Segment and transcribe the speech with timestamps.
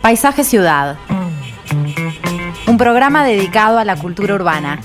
[0.00, 0.96] Paisaje Ciudad.
[2.66, 4.80] Un programa dedicado a la cultura urbana.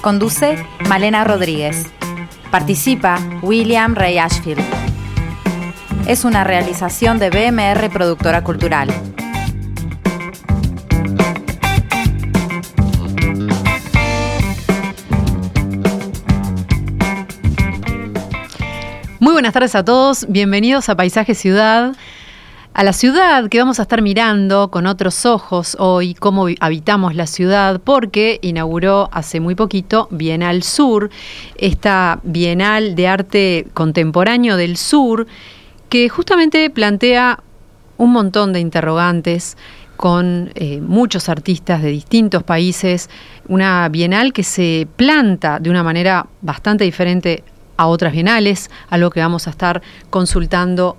[0.00, 1.86] Conduce Malena Rodríguez.
[2.50, 4.64] Participa William Ray Ashfield.
[6.06, 8.88] Es una realización de BMR Productora Cultural.
[19.18, 21.94] Muy buenas tardes a todos, bienvenidos a Paisaje Ciudad,
[22.80, 27.26] a la ciudad que vamos a estar mirando con otros ojos hoy, cómo habitamos la
[27.26, 31.10] ciudad, porque inauguró hace muy poquito Bienal Sur,
[31.56, 35.26] esta Bienal de Arte Contemporáneo del Sur,
[35.90, 37.42] que justamente plantea
[37.98, 39.58] un montón de interrogantes
[39.98, 43.10] con eh, muchos artistas de distintos países,
[43.46, 47.44] una bienal que se planta de una manera bastante diferente
[47.76, 50.96] a otras bienales, algo que vamos a estar consultando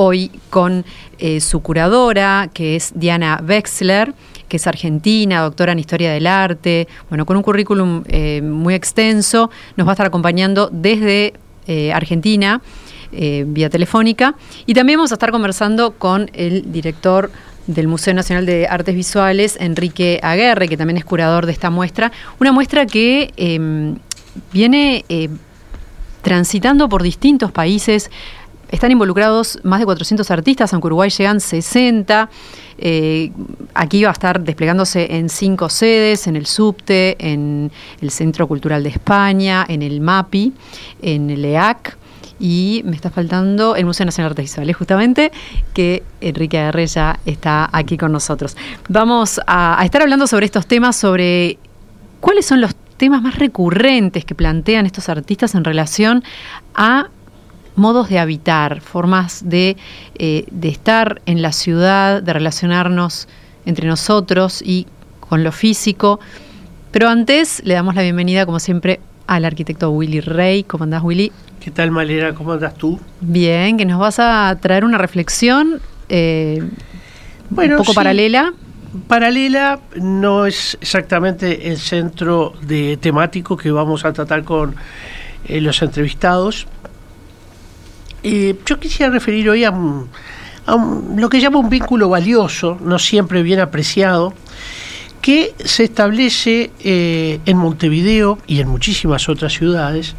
[0.00, 0.84] hoy con
[1.18, 4.14] eh, su curadora, que es Diana Wexler,
[4.48, 9.50] que es argentina, doctora en Historia del Arte, bueno, con un currículum eh, muy extenso,
[9.76, 11.34] nos va a estar acompañando desde
[11.66, 12.62] eh, Argentina,
[13.10, 14.34] vía telefónica,
[14.66, 17.30] y también vamos a estar conversando con el director
[17.66, 22.12] del Museo Nacional de Artes Visuales, Enrique Aguerre, que también es curador de esta muestra,
[22.38, 23.96] una muestra que em,
[24.52, 25.06] viene
[26.22, 28.10] transitando por distintos países.
[28.70, 32.28] Están involucrados más de 400 artistas, aunque Uruguay llegan 60.
[32.78, 33.32] Eh,
[33.74, 38.82] aquí va a estar desplegándose en cinco sedes, en el Subte, en el Centro Cultural
[38.82, 40.52] de España, en el MAPI,
[41.02, 41.96] en el EAC
[42.40, 45.32] y me está faltando el Museo Nacional de Artes Visuales, justamente,
[45.74, 48.56] que Enrique Aguerre ya está aquí con nosotros.
[48.88, 51.58] Vamos a estar hablando sobre estos temas, sobre
[52.20, 56.24] cuáles son los temas más recurrentes que plantean estos artistas en relación
[56.74, 57.08] a
[57.78, 59.76] modos de habitar, formas de,
[60.18, 63.28] eh, de estar en la ciudad, de relacionarnos
[63.64, 64.86] entre nosotros y
[65.20, 66.20] con lo físico.
[66.90, 70.64] Pero antes le damos la bienvenida, como siempre, al arquitecto Willy Rey.
[70.64, 71.32] ¿Cómo andás, Willy?
[71.60, 72.34] ¿Qué tal, Malera?
[72.34, 72.98] ¿Cómo andas tú?
[73.20, 76.62] Bien, que nos vas a traer una reflexión eh,
[77.50, 78.52] un poco paralela
[79.06, 84.74] paralela no es exactamente el centro de temático que vamos a tratar con
[85.46, 86.66] eh, los entrevistados.
[88.66, 94.34] Yo quisiera referir hoy a, lo que llamo un vínculo valioso, no siempre bien apreciado,
[95.20, 100.14] que se establece eh, en Montevideo y en muchísimas otras ciudades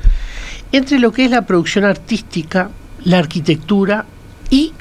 [0.72, 2.70] entre lo que es la producción artística,
[3.04, 4.06] la arquitectura
[4.50, 4.74] y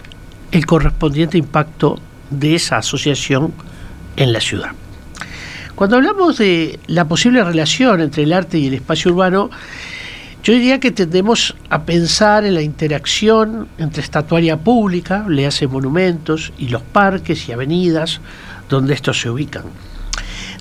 [0.53, 1.99] el correspondiente impacto
[2.31, 3.53] de esa asociación
[4.17, 4.71] en la ciudad.
[5.75, 9.51] Cuando hablamos de la posible relación entre el arte y el espacio urbano,
[10.49, 16.55] yo diría que tendemos a pensar en la interacción entre estatuaria pública, le hace monumentos,
[16.57, 18.23] y los parques y avenidas
[18.67, 19.65] donde estos se ubican.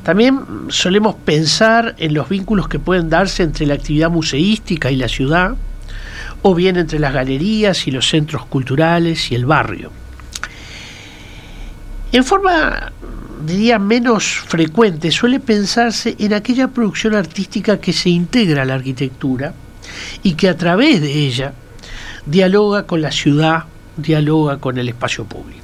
[0.03, 5.08] También solemos pensar en los vínculos que pueden darse entre la actividad museística y la
[5.08, 5.56] ciudad,
[6.42, 9.94] o bien entre las galerías y los centros culturales y el barrio.
[12.12, 12.92] En forma
[13.46, 19.54] diría, menos frecuente, suele pensarse en aquella producción artística que se integra a la arquitectura
[20.24, 21.53] y que a través de ella
[22.25, 23.64] dialoga con la ciudad,
[23.96, 25.58] dialoga con el espacio público.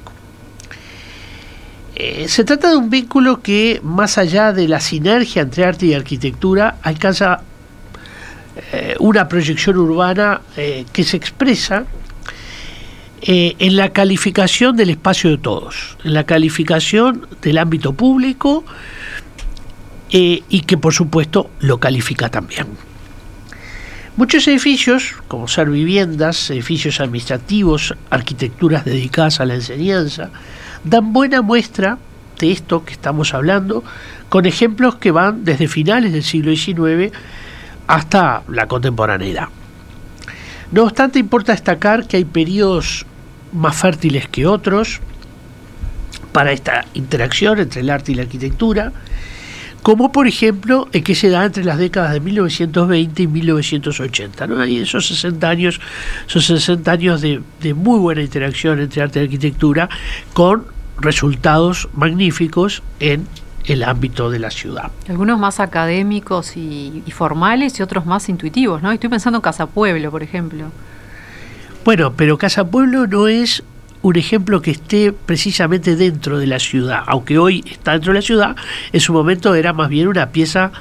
[1.96, 5.94] Eh, se trata de un vínculo que, más allá de la sinergia entre arte y
[5.94, 7.42] arquitectura, alcanza
[8.72, 11.84] eh, una proyección urbana eh, que se expresa
[13.26, 18.66] en la calificación del espacio de todos, en la calificación del ámbito público
[20.10, 22.66] y que por supuesto lo califica también.
[24.16, 30.30] Muchos edificios, como ser viviendas, edificios administrativos, arquitecturas dedicadas a la enseñanza,
[30.84, 31.98] dan buena muestra
[32.38, 33.82] de esto que estamos hablando,
[34.28, 37.12] con ejemplos que van desde finales del siglo XIX
[37.88, 39.48] hasta la contemporaneidad.
[40.70, 43.06] No obstante, importa destacar que hay periodos
[43.52, 45.00] más fértiles que otros
[46.30, 48.92] para esta interacción entre el arte y la arquitectura,
[49.84, 54.46] como por ejemplo el que se da entre las décadas de 1920 y 1980.
[54.46, 54.64] ¿no?
[54.64, 55.78] Y esos 60 años
[56.26, 57.42] son 60 años de,
[57.74, 59.90] muy buena interacción entre arte y arquitectura
[60.32, 60.64] con
[60.98, 63.28] resultados magníficos en
[63.66, 64.90] el ámbito de la ciudad.
[65.06, 68.90] Algunos más académicos y, y, formales y otros más intuitivos, ¿no?
[68.90, 70.70] Estoy pensando en Casa Pueblo, por ejemplo.
[71.84, 73.62] Bueno, pero Casa Pueblo no es
[74.04, 78.22] un ejemplo que esté precisamente dentro de la ciudad, aunque hoy está dentro de la
[78.22, 78.56] ciudad,
[78.92, 80.72] en su momento era más bien una pieza,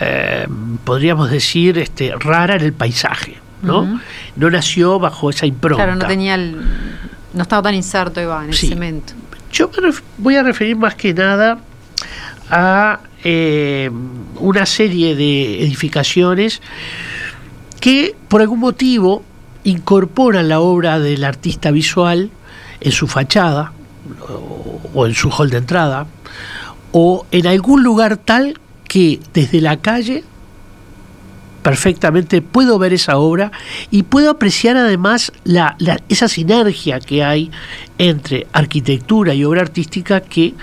[0.00, 0.46] eh,
[0.84, 4.00] podríamos decir, este, rara en el paisaje, ¿no?
[4.36, 5.82] No nació bajo esa impronta.
[5.82, 9.12] Claro, no tenía no estaba tan inserto Eva, en el cemento.
[9.52, 11.58] Yo me voy a referir más que nada
[12.48, 13.90] a eh,
[14.38, 16.62] una serie de edificaciones
[17.80, 19.24] que por algún motivo
[19.66, 22.30] incorporan la obra del artista visual
[22.80, 23.72] en su fachada
[24.94, 26.06] o en su hall de entrada
[26.92, 30.22] o en algún lugar tal que desde la calle
[31.64, 33.50] perfectamente puedo ver esa obra
[33.90, 35.76] y puedo apreciar además la,
[36.08, 37.50] esa sinergia que hay
[37.98, 40.54] entre arquitectura y obra artística que,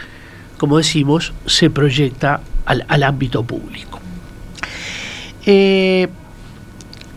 [0.58, 4.00] como decimos, se proyecta al, ámbito público.
[5.46, 6.08] Eh,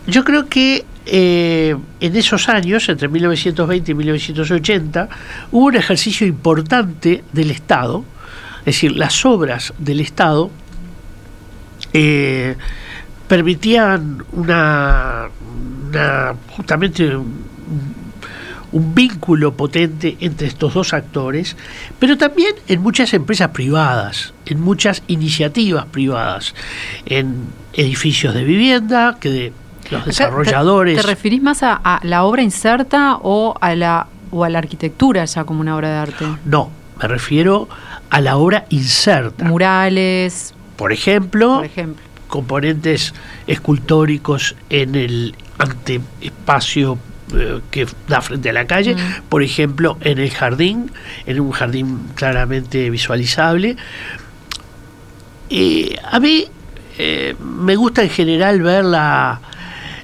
[0.05, 5.09] yo creo que eh, en esos años, entre 1920 y 1980,
[5.51, 8.03] hubo un ejercicio importante del Estado,
[8.59, 10.51] es decir, las obras del Estado
[11.93, 12.57] eh,
[13.27, 14.23] permitían
[16.49, 17.47] justamente un,
[18.93, 21.55] vínculo potente entre estos dos actores,
[21.99, 26.53] pero también en muchas empresas privadas, en muchas iniciativas privadas,
[27.05, 29.53] en edificios de vivienda que de
[29.91, 31.01] los desarrolladores.
[31.01, 35.45] ¿Te, referís más a, la obra inserta o a la o a la arquitectura ya
[35.45, 36.25] como una obra de arte?
[36.45, 36.69] No,
[37.01, 37.69] me refiero
[38.09, 39.45] a la obra inserta.
[39.45, 40.53] Murales.
[40.75, 43.13] Por ejemplo, por ejemplo componentes
[43.47, 46.97] escultóricos en el anteespacio
[47.33, 49.23] eh, que da frente a la calle, mm.
[49.29, 50.91] por ejemplo, en el jardín,
[51.25, 53.77] en un jardín claramente visualizable.
[56.11, 56.45] a mí
[56.97, 59.41] eh, me gusta en general ver la,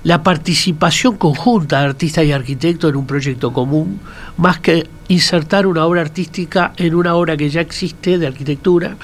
[0.03, 4.00] la participación conjunta de artista y arquitecto en un proyecto común,
[4.38, 8.97] más que insertar una obra artística en una obra que ya existe de arquitectura.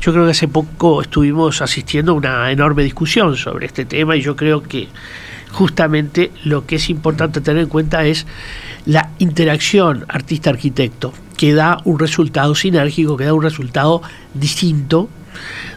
[0.00, 4.22] Yo creo que hace poco estuvimos asistiendo a una enorme discusión sobre este tema y
[4.22, 4.88] yo creo que
[5.52, 8.26] justamente lo que es importante tener en cuenta es
[8.86, 14.00] la interacción artista-arquitecto, que da un resultado sinérgico, que da un resultado
[14.32, 15.10] distinto,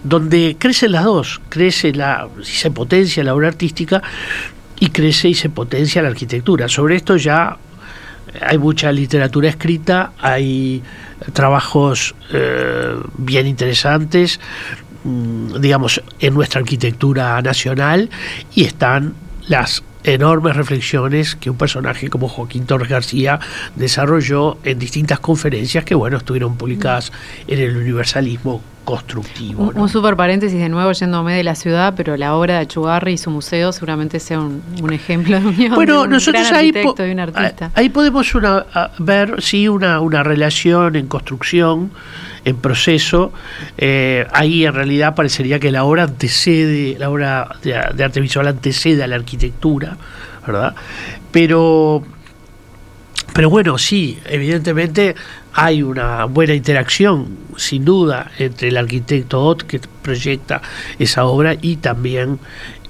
[0.04, 4.02] donde crecen las dos, crece la, se potencia la obra artística
[4.80, 6.68] y crece y se potencia la arquitectura.
[6.68, 7.58] Sobre esto ya
[8.42, 10.82] hay mucha literatura escrita, hay
[11.34, 14.40] trabajos eh, bien interesantes,
[15.04, 18.10] mm, digamos, en nuestra arquitectura nacional
[18.56, 19.14] y están
[19.48, 23.40] las enormes reflexiones que un personaje como Joaquín Torres García
[23.76, 27.12] desarrolló en distintas conferencias que, bueno, estuvieron publicadas
[27.48, 29.72] en el universalismo constructivo.
[29.76, 33.18] Un, super paréntesis de nuevo yéndome de la ciudad, pero la obra de Chugarri y
[33.18, 37.12] su museo seguramente sea un, ejemplo de unión bueno, de un nosotros gran ahí, y
[37.12, 37.72] un artista.
[37.76, 38.66] ahí podemos una,
[39.00, 41.92] ver, sí, una, una relación en construcción
[42.46, 43.32] en proceso.
[43.78, 49.04] Eh, ahí en realidad parecería que la obra antecede, la obra de, arte visual antecede
[49.04, 49.98] a la arquitectura,
[50.46, 50.76] ¿verdad?
[51.32, 52.04] Pero,
[53.34, 55.16] pero bueno, sí, evidentemente
[55.54, 60.62] hay una buena interacción, sin duda, entre el arquitecto Ott, que proyecta
[60.98, 62.40] esa obra, y también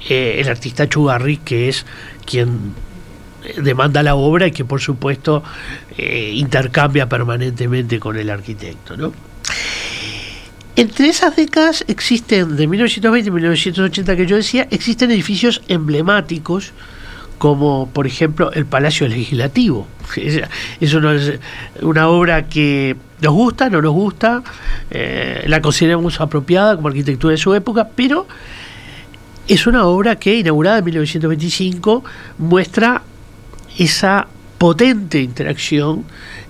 [0.10, 1.86] eh, el artista Chugarri, que es
[2.26, 2.74] quien
[3.62, 5.44] demanda la obra y que por supuesto
[5.98, 9.14] eh, intercambia permanentemente con el arquitecto.
[10.76, 16.72] Entre esas décadas existen, de 1920 y 1980 que yo decía, existen edificios emblemáticos
[17.38, 19.88] como por ejemplo el Palacio Legislativo.
[20.80, 20.94] Es
[21.82, 24.44] una obra que nos gusta, no nos gusta,
[24.92, 28.28] eh, la consideramos apropiada como arquitectura de su época, pero
[29.48, 32.04] es una obra que, inaugurada en 1925,
[32.38, 33.02] muestra
[33.78, 34.28] esa
[34.58, 36.06] potente interacción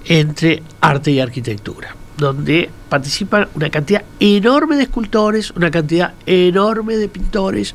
[0.06, 7.08] entre arte y arquitectura donde participan una cantidad enorme de escultores, una cantidad enorme de
[7.08, 7.74] pintores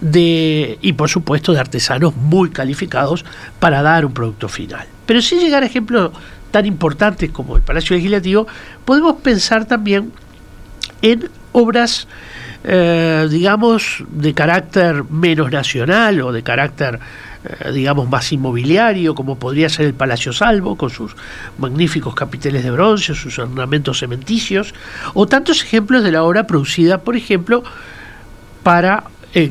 [0.00, 3.24] de, y por supuesto de artesanos muy calificados
[3.58, 4.86] para dar un producto final.
[5.06, 6.10] Pero sin llegar a ejemplos
[6.50, 8.46] tan importantes como el Palacio Legislativo,
[8.84, 10.12] podemos pensar también
[11.02, 12.08] en obras,
[12.64, 16.98] eh, digamos, de carácter menos nacional o de carácter
[17.72, 21.14] digamos, más inmobiliario, como podría ser el Palacio Salvo, con sus
[21.58, 24.74] magníficos capiteles de bronce, sus ornamentos cementicios,
[25.14, 27.62] o tantos ejemplos de la obra producida, por ejemplo,
[28.62, 29.04] para
[29.34, 29.50] eh,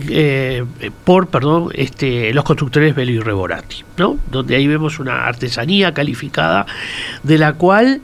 [0.80, 4.18] eh, por perdón, este, los constructores Bello y Reborati, ¿no?
[4.32, 6.66] donde ahí vemos una artesanía calificada
[7.22, 8.02] de la cual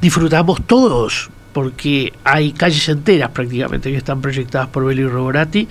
[0.00, 5.68] disfrutamos todos, porque hay calles enteras prácticamente que están proyectadas por Belli Roborati,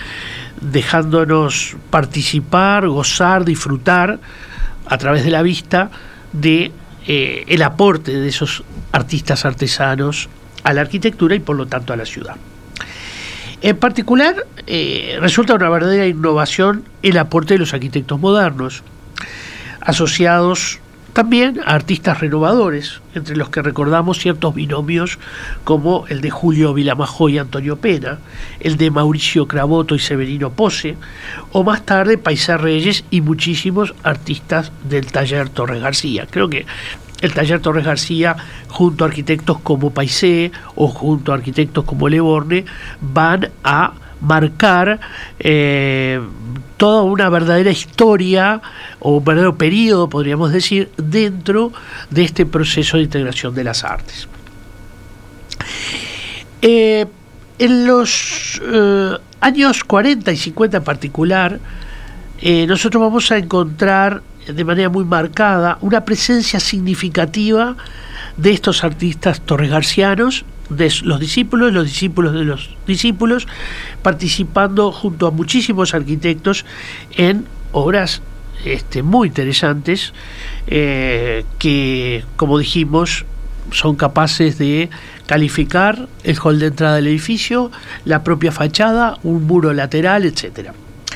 [0.59, 4.19] dejándonos participar, gozar, disfrutar
[4.85, 5.89] a través de la vista
[6.33, 6.71] de
[7.07, 10.29] eh, el aporte de esos artistas artesanos
[10.63, 12.35] a la arquitectura y por lo tanto a la ciudad.
[13.61, 14.35] En particular,
[14.67, 18.83] eh, resulta una verdadera innovación el aporte de los arquitectos modernos,
[19.81, 20.79] asociados
[21.17, 25.17] también a artistas renovadores, entre los que recordamos ciertos binomios
[25.63, 28.19] como el de Julio Vilamajo y Antonio Pena,
[28.59, 30.95] el de Mauricio Cravoto y Severino Pose,
[31.53, 36.27] o más tarde Paisá Reyes y muchísimos artistas del taller Torres García.
[36.29, 36.67] Creo que
[37.21, 38.35] el taller Torres García,
[38.67, 42.63] junto a arquitectos como Paisé o junto a arquitectos como Leborne,
[43.01, 44.99] van a marcar
[45.39, 46.21] eh,
[46.77, 48.61] toda una verdadera historia
[48.99, 51.73] o un verdadero periodo, podríamos decir, dentro
[52.09, 54.27] de este proceso de integración de las artes.
[56.61, 57.05] Eh,
[57.59, 61.59] en los eh, años 40 y 50 en particular,
[62.67, 64.21] nosotros vamos a encontrar
[64.53, 67.75] de manera muy marcada una presencia significativa
[68.37, 73.47] de estos artistas torregarcianos, de los discípulos, los discípulos de los discípulos,
[74.01, 76.65] participando junto a muchísimos arquitectos
[77.15, 78.21] en obras
[78.65, 80.13] este, muy interesantes
[80.67, 83.25] eh, que, como dijimos,
[83.71, 84.89] son capaces de
[85.25, 87.71] calificar el hall de entrada del edificio,
[88.05, 90.73] la propia fachada, un muro lateral, etcétera.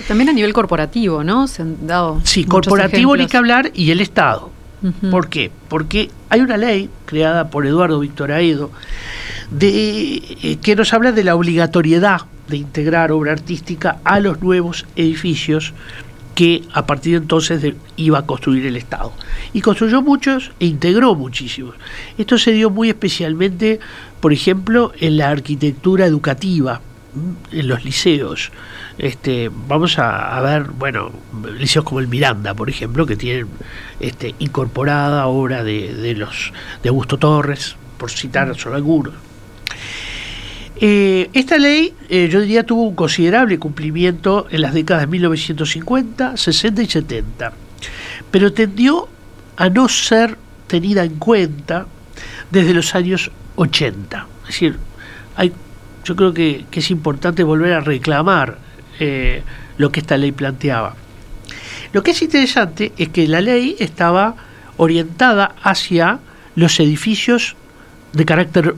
[0.07, 1.47] También a nivel corporativo, ¿no?
[1.47, 2.21] Se han dado.
[2.23, 4.51] Sí, corporativo ni que hablar y el Estado.
[5.11, 5.51] ¿Por qué?
[5.67, 8.71] Porque hay una ley creada por Eduardo Víctor Aedo
[9.51, 14.85] de, eh, que nos habla de la obligatoriedad de integrar obra artística a los nuevos
[14.95, 15.73] edificios
[16.35, 19.11] que a partir de entonces iba a construir el Estado.
[19.53, 21.75] Y construyó muchos e integró muchísimos.
[22.17, 23.79] Esto se dio muy especialmente,
[24.19, 26.81] por ejemplo, en la arquitectura educativa,
[27.51, 28.51] en los liceos.
[29.01, 31.11] Este, vamos a, ver, bueno,
[31.57, 33.47] liceos como el Miranda, por ejemplo, que tienen
[33.99, 36.53] este, incorporada obra de, los
[36.83, 39.15] de Augusto Torres, por citar solo algunos.
[40.75, 46.37] Eh, esta ley, eh, yo diría, tuvo un considerable cumplimiento en las décadas de 1950,
[46.37, 47.53] 60 y 70,
[48.29, 49.09] pero tendió
[49.57, 51.87] a no ser tenida en cuenta
[52.51, 54.27] desde los años 80.
[54.43, 54.77] Es decir,
[55.35, 55.51] hay,
[56.03, 58.69] yo creo que es importante volver a reclamar
[59.03, 59.41] eh,
[59.79, 60.95] lo que esta ley planteaba.
[61.91, 64.35] Lo que es interesante es que la ley estaba
[64.77, 66.19] orientada hacia
[66.55, 67.55] los edificios
[68.13, 68.75] de carácter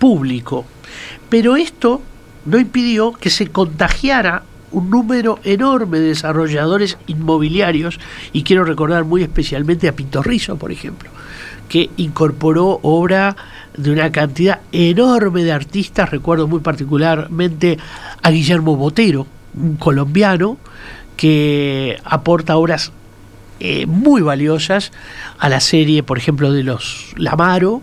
[0.00, 0.66] público,
[1.28, 2.02] pero esto
[2.44, 4.42] no impidió que se contagiara
[4.72, 8.00] un número enorme de desarrolladores inmobiliarios,
[8.32, 11.08] y quiero recordar muy especialmente a Pintorrizo, por ejemplo,
[11.68, 13.36] que incorporó obra
[13.76, 17.78] de una cantidad enorme de artistas, recuerdo muy particularmente
[18.22, 19.26] a Guillermo Botero,
[19.78, 20.58] colombiano
[21.16, 22.92] que aporta obras
[23.64, 24.90] eh, muy valiosas
[25.38, 27.80] a la serie, por ejemplo, de los Lamaro.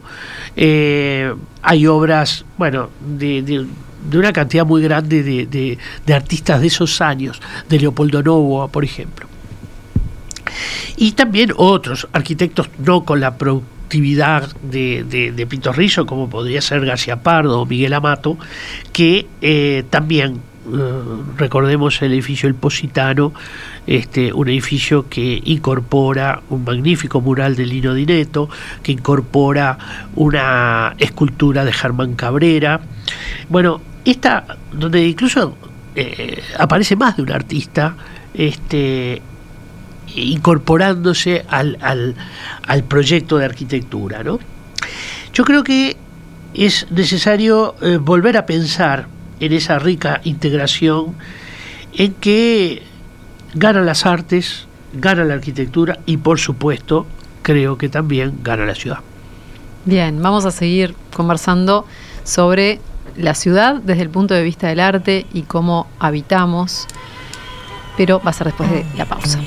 [0.58, 3.66] Eh, hay obras, bueno, de,
[4.14, 9.28] una cantidad muy grande de, artistas de esos años, de Leopoldo Novoa, por ejemplo.
[10.98, 17.24] Y también otros arquitectos no con la productividad de, Pinto Rizzo, como podría ser García
[17.24, 18.38] Pardo o Miguel Amato,
[18.92, 20.42] que eh, también
[21.38, 23.34] recordemos el edificio El Positano,
[23.88, 28.50] este, un edificio que incorpora un magnífico mural de Lino Dineto,
[28.84, 29.78] que incorpora
[30.16, 32.82] una escultura de Germán Cabrera.
[33.50, 35.56] Bueno, esta, donde incluso
[35.96, 37.96] eh, aparece más de un artista,
[38.34, 39.22] este,
[40.16, 44.24] incorporándose al, al, proyecto de arquitectura.
[44.24, 44.40] ¿no?
[45.34, 45.98] Yo creo que
[46.54, 49.08] es necesario eh, volver a pensar
[49.40, 51.16] en esa rica integración
[51.94, 52.84] en que
[53.54, 57.06] gana las artes, gana la arquitectura y por supuesto
[57.42, 59.00] creo que también gana la ciudad.
[59.86, 61.86] Bien, vamos a seguir conversando
[62.24, 62.80] sobre
[63.18, 66.88] la ciudad desde el punto de vista del arte y cómo habitamos,
[67.98, 69.40] pero va a ser después de la pausa.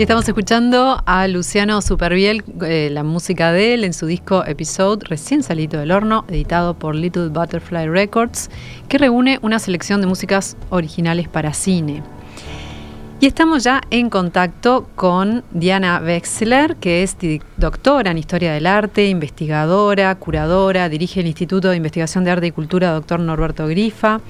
[0.00, 5.04] Y estamos escuchando a Luciano Superviel, eh, la música de él en su disco Episode,
[5.06, 8.48] recién salido del horno, editado por Little Butterfly Records,
[8.88, 12.02] que reúne una selección de músicas originales para cine.
[13.20, 17.18] Y estamos ya en contacto con Diana Wexler, que es
[17.58, 22.52] doctora en Historia del Arte, investigadora, curadora, dirige el Instituto de Investigación de Arte y
[22.52, 23.20] Cultura Dr.
[23.20, 24.22] Norberto Grifa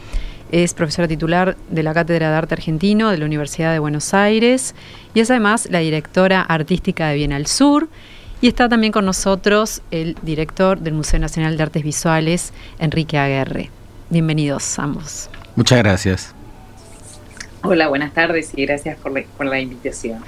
[0.53, 4.75] es profesora titular de la Cátedra de Arte Argentino de la Universidad de Buenos Aires
[5.15, 7.89] y es además la directora artística de Bienal Sur.
[8.43, 13.71] Y está también con nosotros el director del Museo Nacional de Artes Visuales, Enrique Aguerre.
[14.09, 15.29] Bienvenidos ambos.
[15.57, 16.35] Muchas gracias.
[17.63, 19.13] Hola, buenas tardes y gracias por
[19.47, 20.21] la, invitación.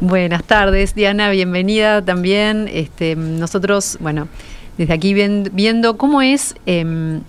[0.00, 2.68] Buenas tardes, Diana, bienvenida también.
[2.72, 4.28] Este, nosotros, bueno,
[4.78, 7.20] desde aquí viendo, cómo es em,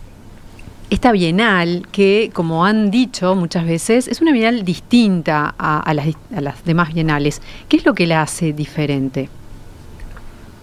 [0.89, 6.93] esta bienal que, como han dicho muchas veces, es una bienal distinta a, las, demás
[6.93, 7.41] bienales.
[7.69, 9.29] ¿Qué es lo que la hace diferente?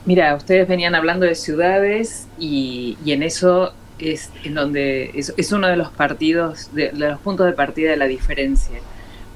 [0.07, 5.77] Mira, ustedes venían hablando de ciudades y, en eso es en donde es, uno de
[5.77, 8.79] los partidos, de, los puntos de partida de la diferencia.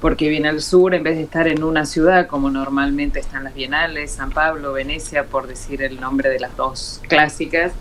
[0.01, 4.11] Porque Bienal Sur, en vez de estar en una ciudad como normalmente están las bienales,
[4.11, 7.71] San Pablo, Venecia, por decir el nombre de las dos clásicas,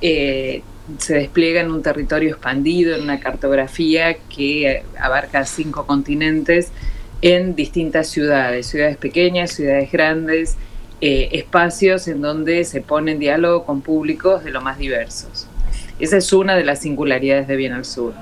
[0.00, 0.62] eh,
[0.96, 6.72] se despliega en un territorio expandido, en una cartografía que abarca cinco continentes
[7.20, 10.56] en distintas ciudades, ciudades pequeñas, ciudades grandes,
[11.00, 15.46] eh, espacios en donde se pone en diálogo con públicos de lo más diversos.
[15.98, 18.14] Esa es una de las singularidades de Bien al Sur.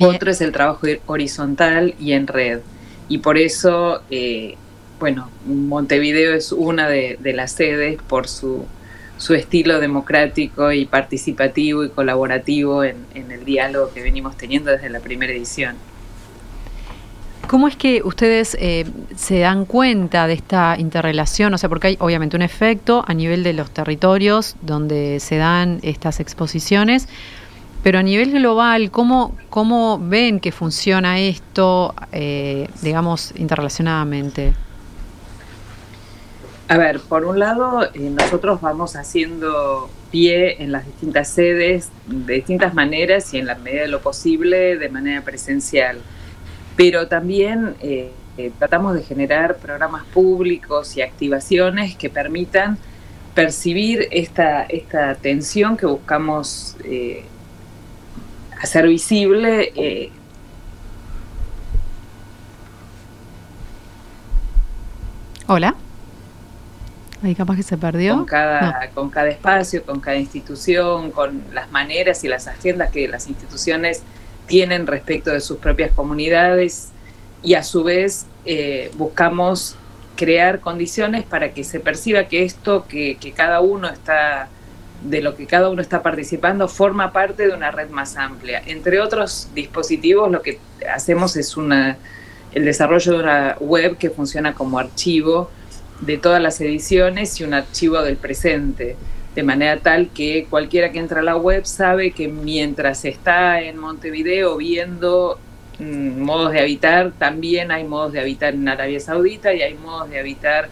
[0.00, 2.60] Otro es el trabajo horizontal y en red.
[3.08, 4.56] Y por eso, eh,
[4.98, 8.66] bueno, Montevideo es una de las sedes por su
[9.18, 15.00] su estilo democrático y participativo y colaborativo en, el diálogo que venimos teniendo desde la
[15.00, 15.76] primera edición.
[17.46, 21.54] ¿Cómo es que ustedes eh, se dan cuenta de esta interrelación?
[21.54, 25.78] O sea, porque hay obviamente un efecto a nivel de los territorios donde se dan
[25.82, 27.08] estas exposiciones,
[27.84, 34.54] pero a nivel global, ¿cómo, cómo ven que funciona esto, eh, digamos, interrelacionadamente?
[36.68, 42.34] A ver, por un lado, eh, nosotros vamos haciendo pie en las distintas sedes de
[42.34, 45.98] distintas maneras y en la medida de lo posible de manera presencial.
[46.74, 52.78] Pero también eh, eh, tratamos de generar programas públicos y activaciones que permitan
[53.36, 56.76] percibir esta, esta tensión que buscamos
[58.60, 60.10] hacer visible
[65.48, 65.76] Hola.
[67.26, 68.14] Ahí capaz que se perdió.
[68.14, 73.08] Con cada, con cada espacio, con cada institución, con las maneras y las agendas que
[73.08, 74.02] las instituciones
[74.46, 76.90] tienen respecto de sus propias comunidades
[77.42, 79.74] y a su vez eh, buscamos
[80.14, 84.48] crear condiciones para que se perciba que esto que, que, cada uno está
[85.02, 88.62] de lo que cada uno está participando forma parte de una red más amplia.
[88.66, 91.98] Entre otros dispositivos lo que hacemos es una
[92.52, 95.50] el desarrollo de una web que funciona como archivo
[96.00, 98.96] de todas las ediciones y un archivo del presente,
[99.34, 103.76] de manera tal que cualquiera que entra a la web sabe que mientras está en
[103.78, 105.38] Montevideo viendo
[105.78, 110.08] mm, modos de habitar, también hay modos de habitar en Arabia Saudita y hay modos
[110.10, 110.68] de habitar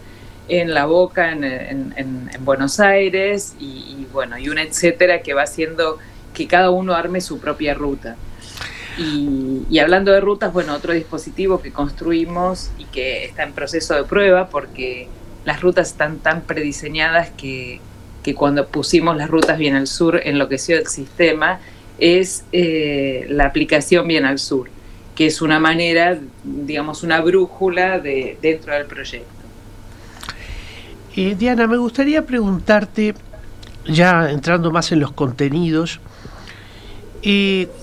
[0.47, 5.97] en La Boca, en, Buenos Aires y, bueno, y una etcétera que va haciendo
[6.33, 8.15] que cada uno arme su propia ruta.
[8.97, 14.03] Y, hablando de rutas, bueno, otro dispositivo que construimos y que está en proceso de
[14.03, 15.07] prueba porque
[15.43, 17.81] las rutas están tan prediseñadas que,
[18.23, 21.59] que cuando pusimos las rutas bien al sur enloqueció el sistema,
[21.97, 24.69] es eh, la aplicación bien al sur,
[25.15, 29.29] que es una manera, digamos, una brújula de, dentro del proyecto.
[31.15, 33.15] Diana, me gustaría preguntarte,
[33.85, 36.01] ya entrando más en los contenidos,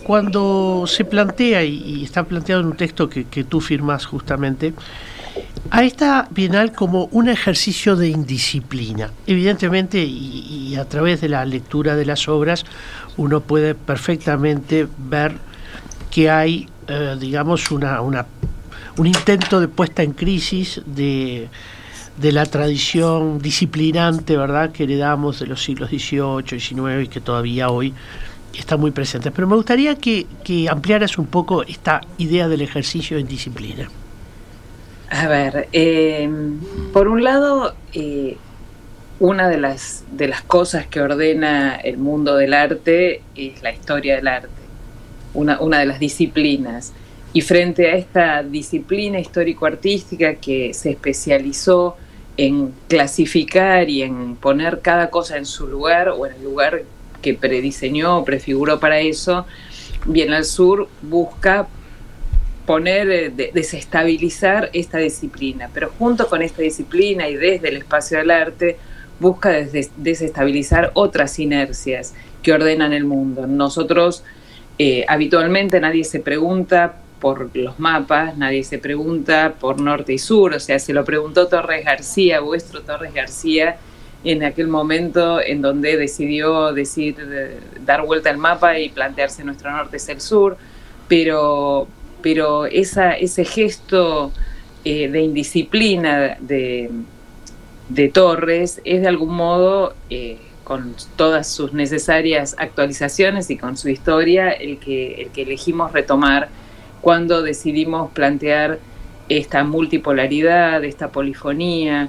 [0.05, 4.73] cuando se plantea, y, está planteado en un texto que, tú firmas justamente,
[5.71, 9.11] a esta bienal como un ejercicio de indisciplina.
[9.27, 12.65] Evidentemente, y, a través de la lectura de las obras,
[13.17, 15.35] uno puede perfectamente ver
[16.11, 18.27] que hay, eh, digamos, una, una,
[18.97, 21.49] un intento de puesta en crisis de,
[22.17, 27.71] de la tradición disciplinante, ¿verdad?, que heredamos de los siglos XVIII, XIX y que todavía
[27.71, 27.95] hoy
[28.55, 29.31] está muy presente.
[29.31, 30.27] Pero me gustaría que,
[30.71, 33.89] ampliaras un poco esta idea del ejercicio en disciplina.
[35.11, 36.29] A ver, eh,
[36.93, 38.37] por un lado, eh,
[39.21, 44.17] una de las, de las cosas que ordena el mundo del arte es la historia
[44.17, 44.49] del arte,
[45.35, 46.93] una, una de las disciplinas.
[47.35, 51.97] Y frente a esta disciplina histórico-artística que se especializó
[52.37, 56.83] en clasificar y en poner cada cosa en su lugar o en el lugar
[57.23, 59.47] que prediseñó o prefiguró para eso,
[60.05, 61.69] Bien al Sur busca
[62.67, 68.31] poner, eh, desestabilizar esta disciplina, pero junto con esta disciplina y desde el espacio del
[68.31, 68.77] arte
[69.21, 69.51] busca
[69.97, 73.47] desestabilizar otras inercias que ordenan el mundo.
[73.47, 74.25] Nosotros
[74.79, 80.55] Eh, habitualmente nadie se pregunta por los mapas, nadie se pregunta por norte y sur,
[80.55, 83.77] o sea, se lo preguntó Torres García, vuestro Torres García,
[84.25, 87.17] en aquel momento en donde decidió decir,
[87.85, 90.57] dar vuelta al mapa y plantearse nuestro norte es el sur,
[91.09, 91.89] pero,
[92.23, 94.33] pero ese gesto
[94.85, 96.91] eh, de indisciplina de,
[97.89, 103.89] de, Torres es de algún modo, eh, con todas sus necesarias actualizaciones y con su
[103.89, 106.49] historia, el que, el que elegimos retomar
[107.01, 108.79] cuando decidimos plantear
[109.29, 112.09] esta multipolaridad, esta polifonía,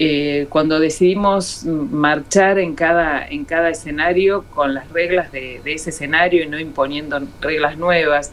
[0.00, 6.42] eh, cuando decidimos marchar en cada, en cada escenario con las reglas de, ese escenario
[6.42, 8.32] y no imponiendo reglas nuevas.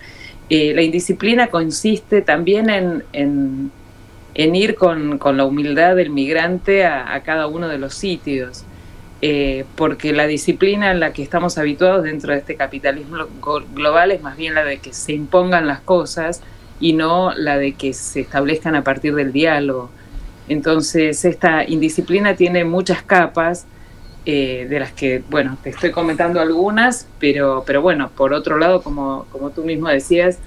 [0.49, 3.71] Eh, la indisciplina consiste también en,
[4.33, 8.63] ir con, la humildad del migrante a, cada uno de los sitios.
[9.23, 13.27] Eh, porque la disciplina en la que estamos habituados dentro de este capitalismo
[13.75, 16.41] global es más bien la de que se impongan las cosas
[16.79, 19.91] y no la de que se establezcan a partir del diálogo.
[20.51, 23.65] Entonces, esta indisciplina tiene muchas capas,
[24.25, 28.81] eh, de las que, bueno, te estoy comentando algunas, pero, pero bueno, por otro lado,
[28.81, 30.39] como, como tú mismo decías,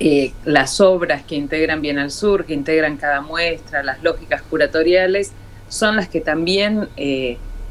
[0.00, 5.32] eh, las obras que integran Bien al Sur, que integran cada muestra, las lógicas curatoriales,
[5.70, 6.90] son las que también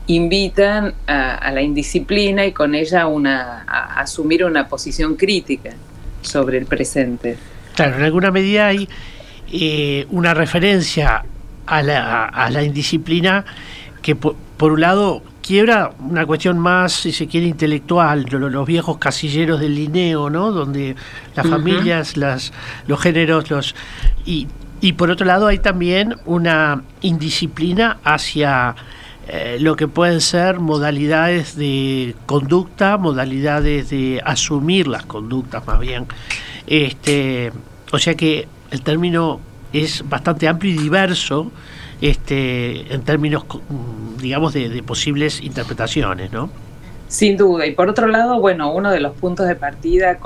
[0.08, 5.76] invitan a, la indisciplina y con ella una, a asumir una posición crítica
[6.24, 7.38] sobre el presente.
[7.76, 8.90] Claro, en alguna medida hay
[9.52, 11.24] eh, una referencia
[11.66, 13.46] a la, a la indisciplina
[14.02, 19.60] que por, un lado quiebra una cuestión más, si se quiere, intelectual, los, viejos casilleros
[19.60, 20.52] del Linneo, ¿no?
[20.52, 20.96] Donde
[21.36, 22.54] las familias, las,
[22.88, 23.76] los géneros, los
[24.26, 24.48] y,
[24.82, 28.76] y por otro lado hay también una indisciplina hacia
[29.28, 36.08] eh, lo que pueden ser modalidades de conducta, modalidades de asumir las conductas más bien.
[36.66, 37.52] Este,
[37.92, 39.40] o sea que el término
[39.74, 41.52] es bastante amplio y diverso
[42.02, 43.46] este, en términos,
[44.20, 46.50] digamos, de, posibles interpretaciones, ¿no?
[47.08, 47.66] Sin duda.
[47.66, 50.20] Y por otro lado, bueno, uno de los puntos de partida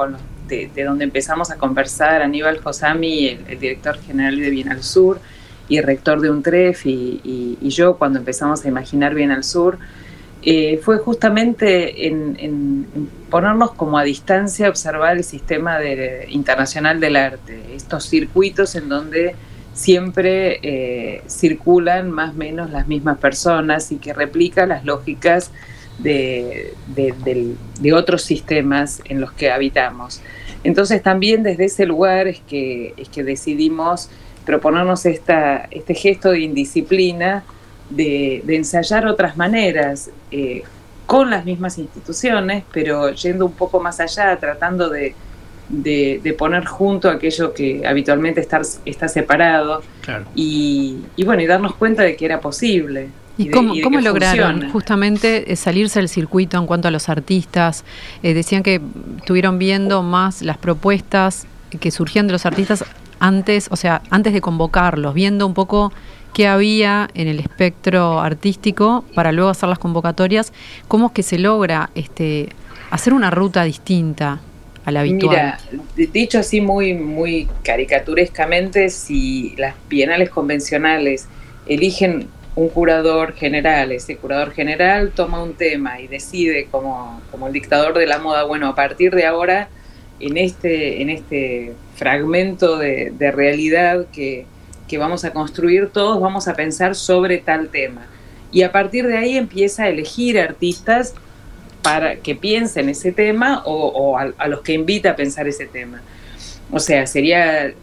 [0.48, 5.20] de, donde empezamos a conversar, Aníbal Josami, el, director general de Bienal Sur,
[5.70, 9.80] y rector de un TREF y, yo cuando empezamos a imaginar bien al sur,
[10.46, 12.86] eh, fue justamente en,
[13.30, 15.78] ponernos como a distancia, observar el sistema
[16.28, 19.36] internacional del arte, estos circuitos en donde
[19.74, 25.52] siempre eh, circulan más o menos las mismas personas y que replica las lógicas
[26.00, 30.22] de, de, otros sistemas en los que habitamos.
[30.64, 34.10] Entonces también desde ese lugar es que, es que decidimos
[34.46, 37.44] proponernos esta, este gesto de indisciplina,
[37.96, 40.64] de, ensayar otras maneras, eh,
[41.06, 45.16] con las mismas instituciones, pero yendo un poco más allá, tratando de,
[46.38, 49.82] poner junto aquello que habitualmente está, está separado
[50.36, 53.10] y, bueno, y darnos cuenta de que era posible.
[53.36, 57.84] ¿Y, cómo, lograron justamente eh, salirse del circuito en cuanto a los artistas?
[58.22, 58.80] Eh, decían que
[59.18, 61.48] estuvieron viendo más las propuestas
[61.80, 62.86] que surgían de los artistas
[63.20, 65.92] antes, o sea, antes de convocarlos, viendo un poco
[66.34, 70.54] qué había en el espectro artístico para luego hacer las convocatorias,
[70.88, 72.50] cómo es que se logra este
[72.92, 74.42] hacer una ruta distinta
[74.86, 75.58] a la habitual.
[75.96, 81.28] Mira, dicho así muy muy caricaturescamente, si las bienales convencionales
[81.68, 87.54] eligen un curador general, ese curador general toma un tema y decide como, como el
[87.54, 89.70] dictador de la moda, bueno, a partir de ahora
[90.20, 94.46] en este, en este fragmento de, realidad que,
[94.98, 98.08] vamos a construir, todos vamos a pensar sobre tal tema.
[98.52, 101.14] Y a partir de ahí empieza a elegir artistas
[101.82, 106.02] para que piensen ese tema o, a, los que invita a pensar ese tema.
[106.72, 107.74] O sea, sería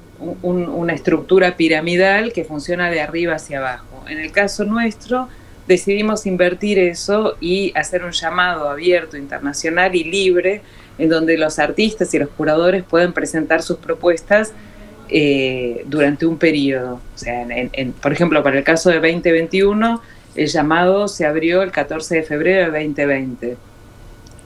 [0.42, 4.04] una estructura piramidal que funciona de arriba hacia abajo.
[4.08, 5.28] En el caso nuestro,
[5.66, 10.62] decidimos invertir eso y hacer un llamado abierto, internacional y libre
[10.98, 14.52] en donde los artistas y los curadores pueden presentar sus propuestas
[15.10, 17.00] eh, durante un periodo.
[17.14, 17.46] O sea,
[18.00, 20.00] por ejemplo, para el caso de 2021,
[20.36, 23.56] el llamado se abrió el 14 de febrero de 2020.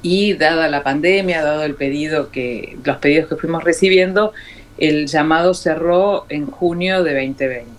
[0.03, 4.33] Y dada la pandemia, dado el pedido que, los pedidos que fuimos recibiendo,
[4.79, 7.75] el llamado cerró en junio de 2020.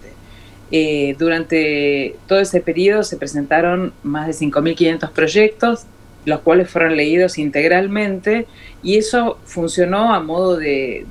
[0.71, 5.85] Eh, durante todo ese periodo se presentaron más de 5.500 proyectos,
[6.25, 8.47] los cuales fueron leídos integralmente
[8.81, 11.05] y eso funcionó a modo de,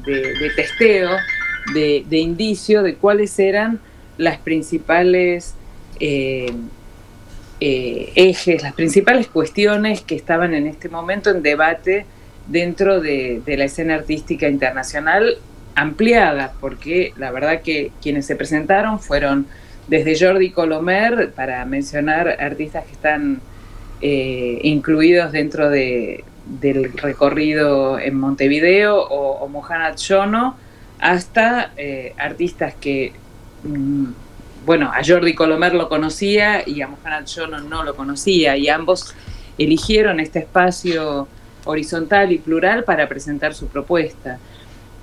[0.57, 1.11] testeo,
[1.73, 3.81] de, indicio de cuáles eran
[4.19, 5.55] las principales
[6.01, 6.53] eh,
[7.61, 12.05] eh, ejes, las principales cuestiones que estaban en este momento en debate
[12.49, 15.39] dentro de, la escena artística internacional
[15.75, 19.47] ampliada, porque la verdad que quienes se presentaron fueron
[19.89, 23.41] desde Jordi Colomer, para mencionar artistas que están
[24.01, 30.57] eh, incluidos dentro de, del recorrido en Montevideo, o, o Mohamed Shono,
[30.99, 33.13] hasta eh, artistas que,
[33.63, 34.07] mm,
[34.65, 39.15] bueno, a Jordi Colomer lo conocía y a Mohamed Shono no lo conocía, y ambos
[39.59, 41.29] eligieron este espacio
[41.65, 44.39] horizontal y plural para presentar su propuesta.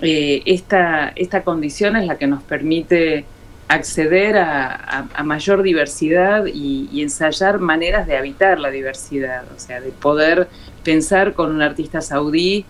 [0.01, 3.25] Eh, esta, esta condición es la que nos permite
[3.67, 10.49] acceder a, mayor diversidad y, ensayar maneras de habitar la diversidad, o sea, de poder
[10.83, 12.65] pensar con un artista saudí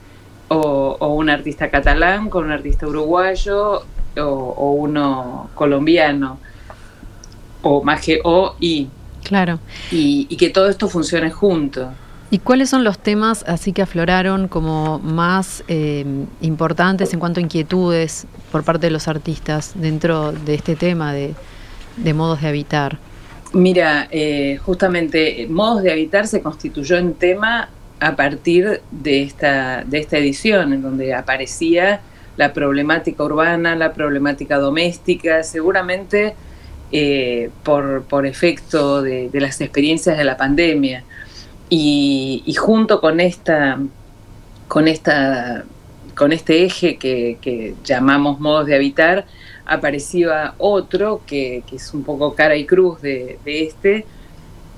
[0.53, 3.83] o, un artista catalán, con un artista uruguayo
[4.17, 6.39] o, uno colombiano,
[7.61, 8.87] o más que o y.
[9.23, 9.59] Claro.
[9.91, 11.91] Y, y que todo esto funcione junto.
[12.33, 16.05] ¿Y cuáles son los temas así que afloraron como más eh,
[16.39, 21.33] importantes en cuanto a inquietudes por parte de los artistas dentro de este tema de,
[22.13, 22.97] modos de habitar?
[23.51, 27.67] Mira, eh, justamente Modos de Habitar se constituyó en tema
[28.01, 32.01] a partir de esta, de esta edición, en donde aparecía
[32.35, 36.33] la problemática urbana, la problemática doméstica, seguramente
[36.91, 41.03] eh, por, por, efecto de, las experiencias de la pandemia.
[41.69, 43.79] Y, junto con esta,
[44.67, 45.63] con esta,
[46.15, 49.25] con este eje que, llamamos modos de habitar,
[49.63, 54.05] aparecía otro que, es un poco cara y cruz de, este,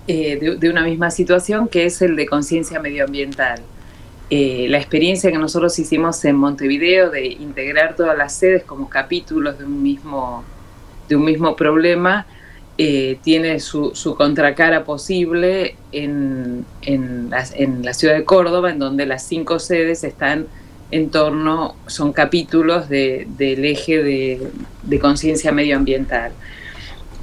[0.07, 3.61] eh, de, una misma situación, que es el de conciencia medioambiental.
[4.29, 9.59] Eh, la experiencia que nosotros hicimos en Montevideo de integrar todas las sedes como capítulos
[9.59, 10.43] de un mismo,
[11.07, 12.25] de un mismo problema
[12.79, 19.59] eh, tiene su, contracara posible en, en, la, ciudad de Córdoba, en donde las cinco
[19.59, 20.47] sedes están
[20.89, 26.31] en torno, son capítulos del eje de, conciencia medioambiental.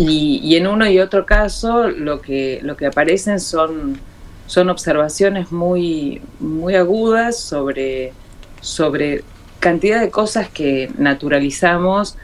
[0.02, 4.00] Y, en uno y otro caso lo que, lo que aparecen son,
[4.46, 8.14] son observaciones muy, muy agudas sobre,
[8.62, 9.22] sobre
[9.58, 12.16] cantidad de cosas que naturalizamos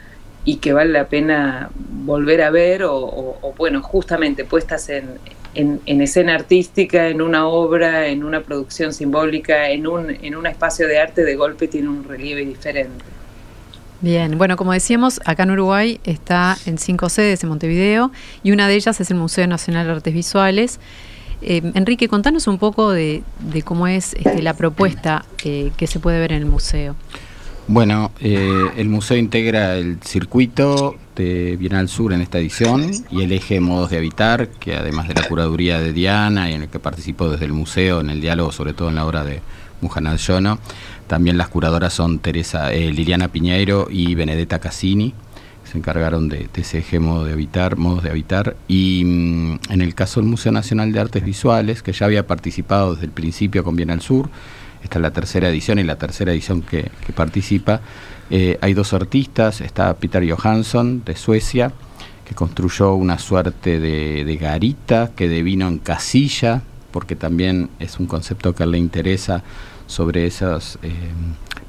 [0.43, 5.19] y que vale la pena volver a ver o, bueno, justamente puestas en,
[5.53, 10.87] en, escena artística, en una obra, en una producción simbólica, en un, en un espacio
[10.87, 13.05] de arte, de golpe tiene un relieve diferente.
[14.01, 18.11] Bien, bueno, como decíamos, acá en Uruguay está en cinco sedes en Montevideo
[18.43, 20.79] y una de ellas es el Museo Nacional de Artes Visuales.
[21.41, 23.23] Eh, Enrique, contanos un poco de,
[23.63, 26.95] cómo es este, la propuesta que se puede ver en el museo.
[27.69, 33.33] Bueno, eh, el museo integra el circuito de Bienal Sur en esta edición y el
[33.33, 36.79] eje Modos de Habitar, que además de la curaduría de Diana y en el que
[36.79, 39.41] participó desde el museo en el diálogo, sobre todo en la obra de
[39.81, 40.59] Mujanad Yono,
[41.07, 45.13] también las curadoras son Teresa, eh, Liliana Piñeiro y Benedetta Cassini,
[45.63, 48.55] se encargaron de, ese eje modo de habitar, modos de habitar.
[48.67, 52.93] Y mm, en el caso del Museo Nacional de Artes Visuales, que ya había participado
[52.93, 54.29] desde el principio con Bienal Sur,
[54.83, 57.81] esta es la tercera edición y la tercera edición que, participa.
[58.29, 61.73] Eh, hay dos artistas, está Peter Johansson de Suecia,
[62.25, 66.61] que construyó una suerte de, garita que devino en casilla,
[66.97, 69.43] porque también es un concepto que le interesa
[69.85, 70.91] sobre esos, eh,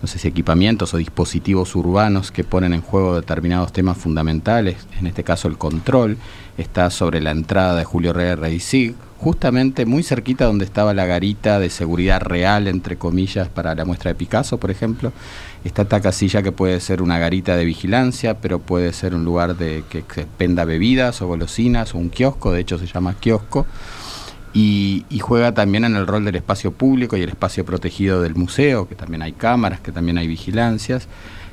[0.00, 5.06] no sé si equipamientos o dispositivos urbanos que ponen en juego determinados temas fundamentales, en
[5.06, 6.16] este caso el control,
[6.56, 11.58] está sobre la entrada de Julio Rey Sig justamente muy cerquita donde estaba la garita
[11.58, 15.12] de seguridad real, entre comillas, para la muestra de Picasso, por ejemplo.
[15.62, 19.56] Está esta casilla que puede ser una garita de vigilancia, pero puede ser un lugar
[19.56, 23.66] de que expenda bebidas o golosinas, o un kiosco, de hecho se llama kiosco.
[24.54, 28.88] Y, juega también en el rol del espacio público y el espacio protegido del museo,
[28.88, 31.08] que también hay cámaras, que también hay vigilancias.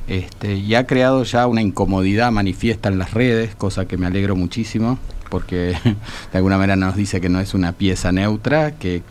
[0.08, 4.36] Este, y ha creado ya una incomodidad manifiesta en las redes, cosa que me alegro
[4.36, 5.76] muchísimo, porque
[6.32, 9.04] de alguna manera nos dice que no es una pieza neutra, que,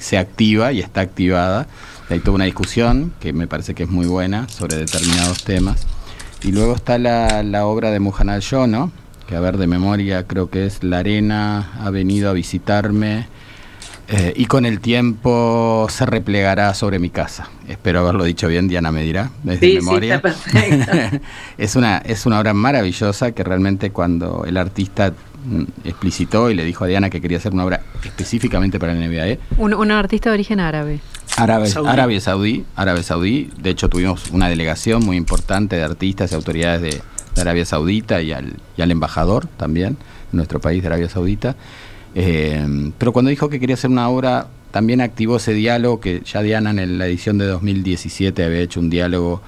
[0.00, 1.66] se activa y está activada.
[2.10, 5.86] Hay toda una discusión que me parece que es muy buena sobre determinados temas.
[6.42, 8.92] Y luego está la, obra de Muhanal Yono,
[9.26, 13.26] que a ver de memoria creo que es La arena ha venido a visitarme
[14.06, 17.48] eh, y con el tiempo se replegará sobre mi casa.
[17.66, 20.20] Espero haberlo dicho bien, Diana me dirá, desde memoria.
[21.58, 25.14] es, una, es una obra maravillosa que realmente cuando el artista
[25.46, 28.98] mm, explicitó y le dijo a Diana que quería hacer una obra específicamente para el
[28.98, 29.38] NBAE.
[29.56, 31.00] Un, un artista de origen árabe.
[31.38, 31.88] Árabe saudí.
[31.88, 32.64] árabe saudí.
[32.76, 33.50] Árabe saudí.
[33.58, 37.02] De hecho, tuvimos una delegación muy importante de artistas y autoridades de,
[37.40, 39.96] Arabia Saudita y al, embajador también
[40.32, 41.56] nuestro país de Arabia Saudita.
[42.14, 46.42] Eh, pero cuando dijo que quería hacer una obra también activó ese diálogo que ya
[46.42, 49.40] Diana en la edición de 2017 había hecho un diálogo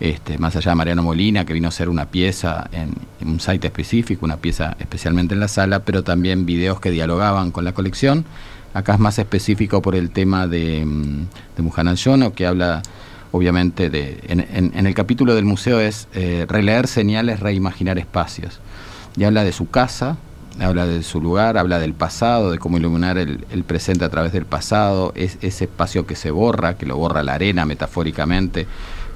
[0.00, 2.92] este, más allá de Mariano Molina, que vino a hacer una pieza en,
[3.24, 7.64] un site específico, una pieza especialmente en la sala, pero también videos que dialogaban con
[7.64, 8.24] la colección.
[8.74, 11.26] Acá es más específico por el tema de, mm,
[11.56, 12.82] de Muhammad Yono, que habla
[13.32, 14.20] obviamente de...
[14.28, 18.60] En, el capítulo del museo es eh, releer señales, reimaginar espacios.
[19.16, 20.16] Y habla de su casa,
[20.60, 24.44] habla de su lugar, habla del pasado, de cómo iluminar el, presente a través del
[24.44, 28.66] pasado, es ese espacio que se borra, que lo borra la arena metafóricamente,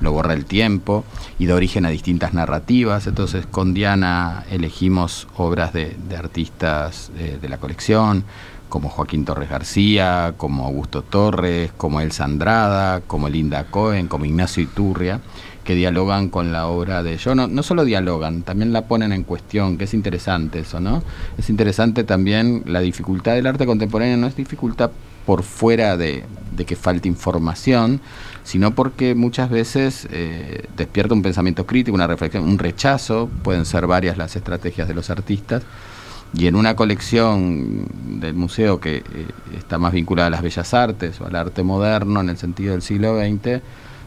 [0.00, 1.05] lo borra el tiempo
[1.38, 3.07] y da origen a distintas narrativas.
[3.07, 8.24] Entonces con Diana elegimos obras de, artistas eh, de la colección,
[8.68, 14.62] como Joaquín Torres García, como Augusto Torres, como Elsa Andrada, como Linda Cohen, como Ignacio
[14.62, 15.20] Iturria,
[15.64, 17.35] que dialogan con la obra de yo.
[17.35, 21.02] No, no solo dialogan, también la ponen en cuestión, que es interesante eso, ¿no?
[21.38, 24.90] Es interesante también la dificultad del arte contemporáneo, no es dificultad
[25.26, 26.24] por fuera de,
[26.66, 28.00] que falte información,
[28.44, 33.87] sino porque muchas veces eh, despierta un pensamiento crítico, una reflexión, un rechazo, pueden ser
[33.87, 35.64] varias las estrategias de los artistas,
[36.38, 37.87] y en una colección
[38.20, 39.05] del museo que eh,
[39.57, 42.83] está más vinculada a las bellas artes o al arte moderno en el sentido del
[42.83, 43.62] siglo XX,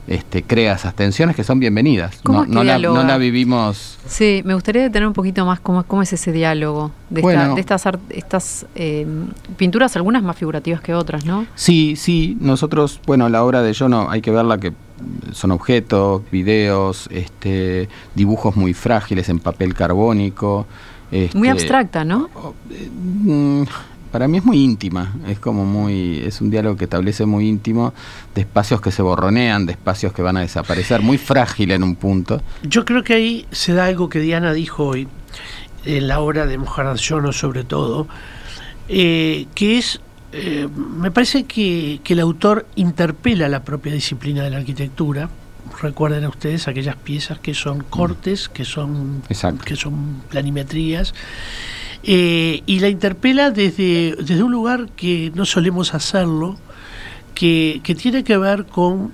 [0.08, 2.20] este, crea esas tensiones que son bienvenidas.
[2.26, 4.00] no, no, la, vivimos.
[4.08, 7.22] Sí, me gustaría tener un poquito más cómo, cómo es ese diálogo de,
[7.58, 9.06] estas, estas eh,
[9.58, 11.46] pinturas, algunas más figurativas que otras, ¿no?
[11.54, 12.38] Sí, sí.
[12.42, 14.74] Nosotros, bueno, la obra de Jono hay que verla que
[15.32, 20.66] son objetos, videos, este, dibujos muy frágiles en papel carbónico.
[21.12, 22.30] Muy este, abstracta, ¿no?
[22.72, 23.64] Eh, mm,
[24.12, 27.94] para mí es muy íntima, es como muy, es un diálogo que establece muy íntimo,
[28.34, 31.96] de espacios que se borronean, de espacios que van a desaparecer, muy frágil en un
[31.96, 32.42] punto.
[32.64, 35.08] Yo creo que ahí se da algo que Diana dijo hoy,
[35.86, 38.08] en la obra de Mojarad Yono sobre todo,
[38.88, 40.02] eh, que es,
[40.34, 45.30] eh, me parece que, que el autor interpela la propia disciplina de la arquitectura,
[45.82, 49.22] recuerden a ustedes aquellas piezas que son cortes, que son,
[49.66, 51.14] que son planimetrías,
[52.04, 56.58] eh, y la interpela desde, desde un lugar que no solemos hacerlo,
[57.36, 59.14] que, tiene que ver con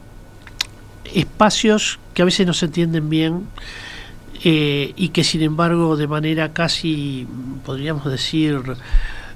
[1.14, 3.48] espacios que a veces no se entienden bien
[4.44, 7.28] eh, y que sin embargo de manera casi,
[7.64, 8.62] podríamos decir,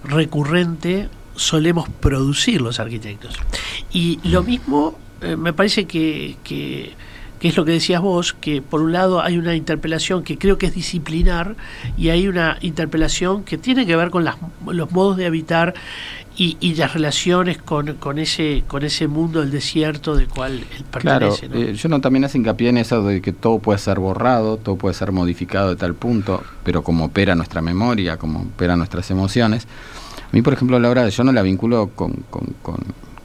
[0.03, 3.35] recurrente, solemos producir los arquitectos.
[3.91, 6.37] Y lo mismo eh, me parece que
[7.39, 10.57] que es lo que decías vos, que por un lado hay una interpelación que creo
[10.57, 11.55] que es disciplinar
[11.97, 14.35] y hay una interpelación que tiene que ver con las,
[14.67, 15.73] los modos de habitar
[16.41, 21.49] y, las relaciones con, con, ese con ese mundo del desierto del cual él pertenece.
[21.49, 24.55] Claro, eh, yo no también hace hincapié en eso de que todo puede ser borrado,
[24.55, 29.11] todo puede ser modificado de tal punto, pero como opera nuestra memoria, como opera nuestras
[29.11, 29.67] emociones.
[30.17, 32.77] A mí, por ejemplo, la obra de yo no la vinculo con, con, con,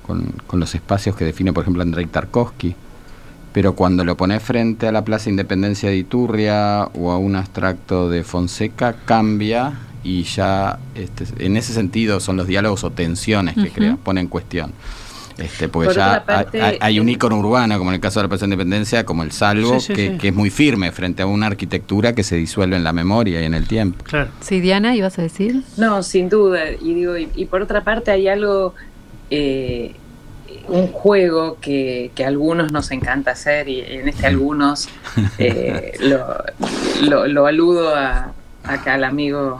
[0.06, 2.74] con los espacios que define, por ejemplo, Andrei Tarkovsky
[3.54, 8.10] pero cuando lo pones frente a la Plaza Independencia de Iturria o a un abstracto
[8.10, 13.70] de Fonseca, cambia y ya este, en ese sentido son los diálogos o tensiones que
[13.70, 14.72] crea, pone en cuestión.
[15.38, 16.24] Este, porque ya
[16.80, 19.78] hay, un icono urbano, como en el caso de la Plaza Independencia, como el Salvo,
[19.86, 23.44] que, es muy firme frente a una arquitectura que se disuelve en la memoria y
[23.44, 24.02] en el tiempo.
[24.02, 24.30] Claro.
[24.40, 25.62] Sí, Diana, ¿ibas a decir?
[25.76, 26.72] No, sin duda.
[26.72, 28.74] Y digo, y, por otra parte hay algo
[29.30, 29.94] eh,
[30.68, 34.88] un juego que, a algunos nos encanta hacer y en este algunos
[35.38, 35.92] eh,
[37.02, 38.32] lo, lo, aludo a,
[38.64, 39.58] acá al amigo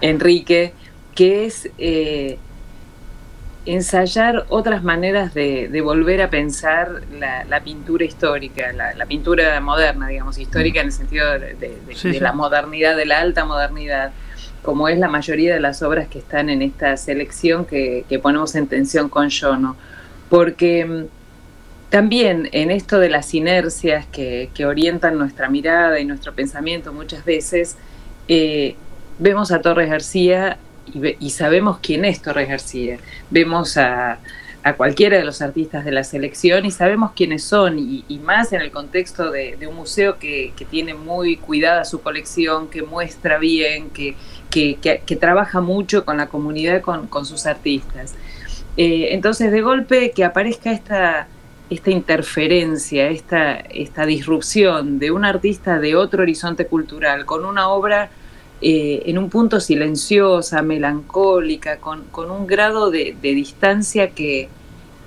[0.00, 0.72] Enrique,
[1.14, 2.38] que es eh,
[3.66, 10.80] ensayar otras maneras de, volver a pensar la, pintura histórica, la, pintura moderna, digamos, histórica
[10.80, 14.12] en el sentido de, la modernidad, de la alta modernidad
[14.62, 18.54] como es la mayoría de las obras que están en esta selección que, que ponemos
[18.54, 19.76] en tensión con Jono
[20.28, 21.04] porque mm,
[21.90, 27.76] también en esto de las inercias que, orientan nuestra mirada y nuestro pensamiento muchas veces,
[28.28, 28.76] eh,
[29.18, 30.58] vemos a Torres García
[30.92, 32.98] y, sabemos quién es Torres García.
[33.30, 34.18] Vemos a,
[34.76, 38.70] cualquiera de los artistas de la selección y sabemos quiénes son, y, más en el
[38.70, 44.14] contexto de, un museo que, tiene muy cuidada su colección, que muestra bien, que,
[44.50, 48.14] que trabaja mucho con la comunidad, con, con sus artistas.
[48.78, 51.26] Eh, entonces, de golpe que aparezca esta,
[51.68, 58.08] esta interferencia, esta, esta disrupción de un artista de otro horizonte cultural, con una obra
[58.60, 64.48] eh, en un punto silenciosa, melancólica, con, un grado de, distancia que,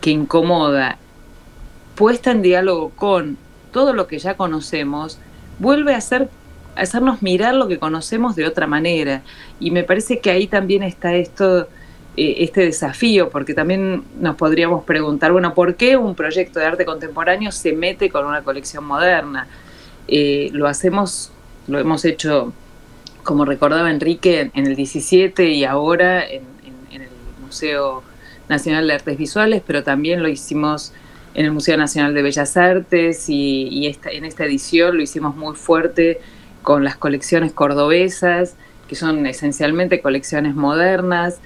[0.04, 0.98] incomoda,
[1.96, 3.38] puesta en diálogo con
[3.72, 5.18] todo lo que ya conocemos,
[5.60, 6.26] vuelve a, a
[6.76, 9.22] hacernos mirar lo que conocemos de otra manera.
[9.60, 11.68] Y me parece que ahí también está esto
[12.18, 16.84] eh, este desafío, porque también nos podríamos preguntar, bueno, ¿por qué un proyecto de arte
[16.84, 19.48] contemporáneo se mete con una colección moderna?
[20.10, 21.32] Eh, lo hacemos,
[21.68, 22.52] lo hemos hecho,
[23.24, 26.44] como recordaba Enrique, en el 17 y ahora en,
[26.92, 27.08] el
[27.42, 28.04] Museo
[28.50, 30.92] Nacional de Artes Visuales, pero también lo hicimos
[31.34, 36.20] en el Museo Nacional de Bellas Artes y, en esta edición lo hicimos muy fuerte
[36.62, 38.56] con las colecciones cordobesas,
[38.88, 41.40] que son esencialmente colecciones modernas,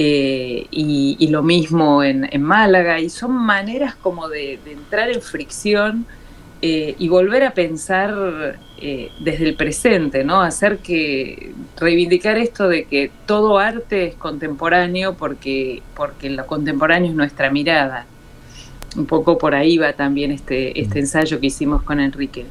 [0.00, 6.06] eh, y, lo mismo en, Málaga, y son maneras como de, entrar en fricción
[6.62, 10.40] eh, y volver a pensar eh, desde el presente, ¿no?
[10.40, 17.16] Hacer que, reivindicar esto de que todo arte es contemporáneo porque, porque lo contemporáneo es
[17.16, 18.06] nuestra mirada.
[18.96, 22.46] Un poco por ahí va también este, este ensayo que hicimos con Enrique.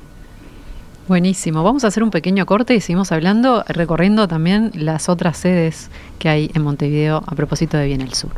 [1.08, 1.64] Buenísimo.
[1.64, 5.90] Vamos a hacer un pequeño corte y seguimos hablando, recorriendo también las otras sedes
[6.20, 8.32] que hay en Montevideo a propósito de Bien el Sur.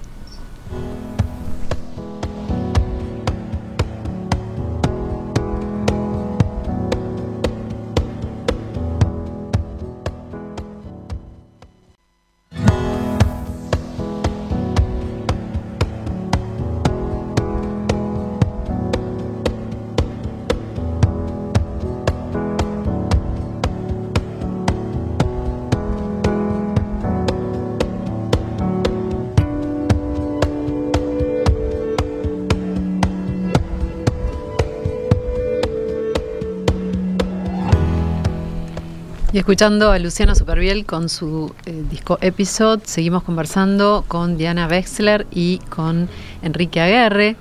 [39.49, 42.81] Escuchando a Luciano Superviel con su eh, disco Episode.
[42.85, 46.07] Seguimos conversando con Diana Wexler y con
[46.43, 47.35] Enrique Aguerre.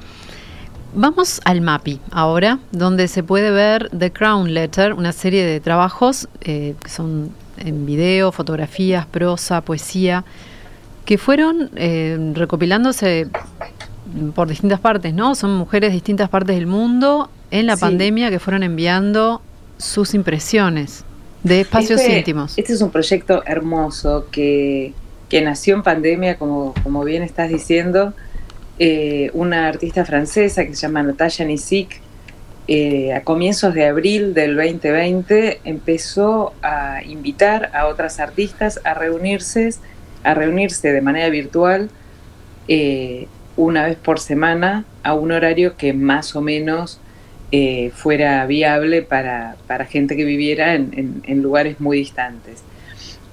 [0.94, 6.30] Vamos al MAPI ahora, donde se puede ver The Crown Letter, una serie de trabajos
[6.40, 10.24] eh, que son en video, fotografías, prosa, poesía,
[11.04, 13.28] que fueron eh, recopilándose
[14.34, 15.34] por distintas partes, ¿no?
[15.34, 19.42] Son mujeres de distintas partes del mundo en la pandemia que fueron enviando
[19.76, 21.04] sus impresiones
[21.42, 22.56] de espacios este, íntimos.
[22.56, 24.92] Este es un proyecto hermoso que,
[25.30, 28.14] nació en pandemia, como, como bien estás diciendo.
[28.78, 32.00] Eh, una artista francesa que se llama Natalia Nisik,
[32.70, 39.70] eh, a comienzos de abril del 2020 empezó a invitar a otras artistas a reunirse,
[40.22, 41.88] a reunirse de manera virtual
[42.68, 43.26] eh,
[43.56, 47.00] una vez por semana a un horario que más o menos
[47.50, 49.56] eh, fuera viable para,
[49.88, 52.62] gente que viviera en, lugares muy distantes.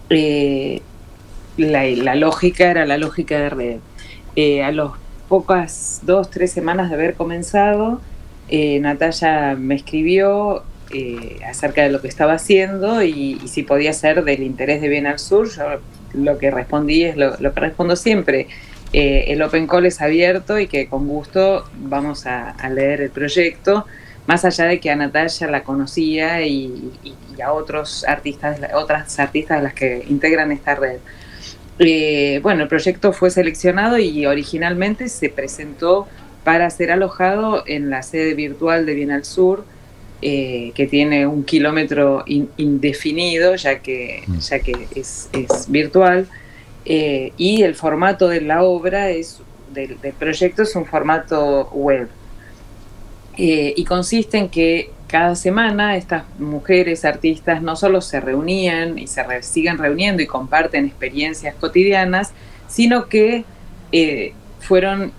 [0.09, 0.81] Eh,
[1.57, 3.77] la, lógica era la lógica de red.
[4.37, 4.93] Eh, a los
[5.27, 7.99] pocas dos, tres semanas de haber comenzado,
[8.49, 10.63] Natalia me escribió
[11.45, 15.19] acerca de lo que estaba haciendo y, si podía ser del interés de Bien al
[15.19, 15.49] Sur.
[15.49, 15.81] Yo
[16.13, 18.47] lo que respondí es lo, que respondo siempre.
[18.93, 23.85] el Open Call es abierto y que con gusto vamos a leer el proyecto
[24.27, 26.91] más allá de que a Natalia la conocía y,
[27.43, 30.97] a otros artistas, otras artistas de las que integran esta red.
[31.79, 36.07] Eh, bueno, el proyecto fue seleccionado y originalmente se presentó
[36.43, 39.65] para ser alojado en la sede virtual de Bienal Sur,
[40.21, 44.37] eh, que tiene un kilómetro indefinido, ya que, mm.
[44.39, 45.29] ya que es,
[45.67, 46.27] virtual,
[46.85, 49.41] eh, y el formato de la obra es,
[49.73, 52.07] del proyecto es un formato web.
[53.37, 59.07] Eh, y consiste en que cada semana estas mujeres artistas no solo se reunían y
[59.07, 62.33] se siguen reuniendo y comparten experiencias cotidianas,
[62.67, 63.43] sino que
[63.91, 65.11] eh, fueron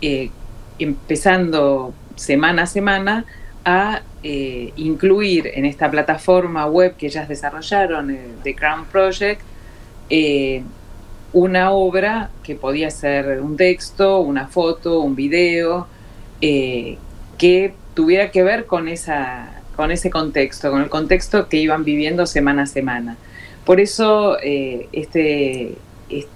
[0.00, 0.30] eh,
[0.78, 3.24] empezando semana a semana
[3.64, 4.02] a
[4.76, 9.42] incluir en esta plataforma web que ellas desarrollaron, The Crown Project,
[11.32, 15.86] una obra que podía ser un texto, una foto, un video,
[17.38, 22.26] que tuviera que ver con, esa, con ese contexto, con el contexto que iban viviendo
[22.26, 23.16] semana a semana.
[23.64, 25.74] Por eso eh, este,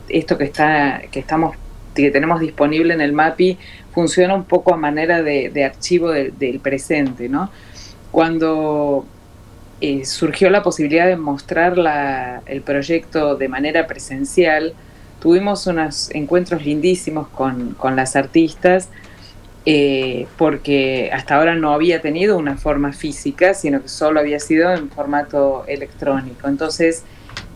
[0.09, 1.57] esto que, está, que, estamos,
[1.95, 3.59] que tenemos disponible en el MAPI
[3.93, 7.29] funciona un poco a manera de, archivo del presente.
[7.29, 7.51] ¿no?
[8.11, 9.05] Cuando
[9.81, 14.75] eh, surgió la posibilidad de mostrar la, el proyecto de manera presencial,
[15.21, 18.89] tuvimos unos encuentros lindísimos con, con las artistas
[19.65, 24.73] eh, porque hasta ahora no había tenido una forma física, sino que solo había sido
[24.73, 26.49] en formato electrónico.
[26.49, 27.05] Entonces,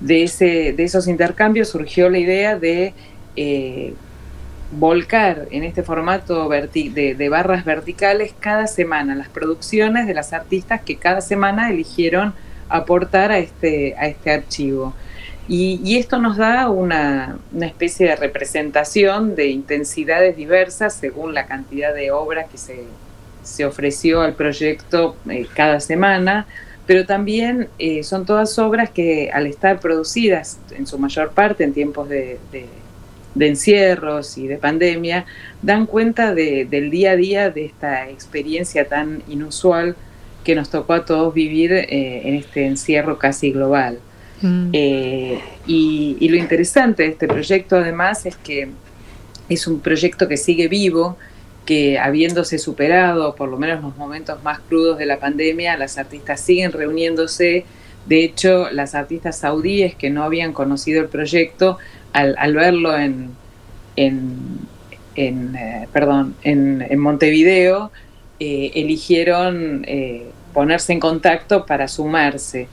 [0.00, 2.94] de, ese, de esos intercambios surgió la idea de
[3.34, 3.94] eh,
[4.72, 10.82] volcar en este formato de, de, barras verticales cada semana las producciones de las artistas
[10.82, 12.34] que cada semana eligieron
[12.68, 14.94] aportar a este, a este archivo.
[15.48, 22.10] Y, esto nos da una, especie de representación de intensidades diversas según la cantidad de
[22.10, 26.46] obras que se, ofreció al proyecto eh, cada semana,
[26.84, 31.72] pero también eh, son todas obras que al estar producidas en su mayor parte en
[31.72, 32.38] tiempos de,
[33.38, 35.26] encierros y de pandemia,
[35.62, 39.94] dan cuenta del día a día de esta experiencia tan inusual
[40.42, 44.00] que nos tocó a todos vivir eh, en este encierro casi global.
[44.42, 44.70] Mm.
[44.72, 48.68] Eh, y, lo interesante de este proyecto además es que
[49.48, 51.16] es un proyecto que sigue vivo,
[51.64, 56.40] que habiéndose superado por lo menos los momentos más crudos de la pandemia, las artistas
[56.40, 57.64] siguen reuniéndose.
[58.06, 61.78] De hecho, las artistas saudíes que no habían conocido el proyecto,
[62.12, 63.30] al, verlo en,
[63.96, 64.68] en,
[65.16, 67.90] eh, perdón, en, Montevideo,
[68.38, 69.84] eh, eligieron
[70.54, 72.68] ponerse en contacto para sumarse.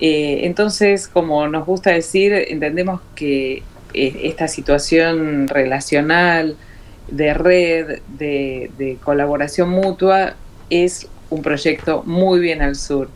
[0.00, 3.62] Eh, entonces, como nos gusta decir, entendemos que
[3.94, 6.56] eh, esta situación relacional,
[7.08, 10.34] de red, de, colaboración mutua,
[10.70, 13.08] es un proyecto muy bien al sur.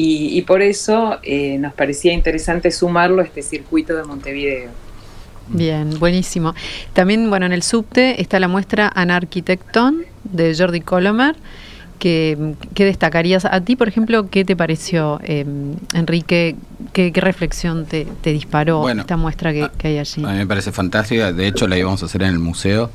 [0.00, 4.70] Y, por eso eh, nos parecía interesante sumarlo a este circuito de Montevideo.
[5.48, 6.54] Bien, buenísimo.
[6.92, 11.34] También, bueno, en el subte está la muestra Anarquitecton de Jordi Colomer
[11.98, 13.44] que, destacarías.
[13.44, 16.56] A ti, por ejemplo, ¿qué te pareció, em, Enrique?
[16.92, 20.24] ¿Qué, reflexión te, disparó esta muestra que, hay allí?
[20.24, 21.32] A mí me parece fantástica.
[21.32, 22.90] De hecho, la íbamos a hacer en el museo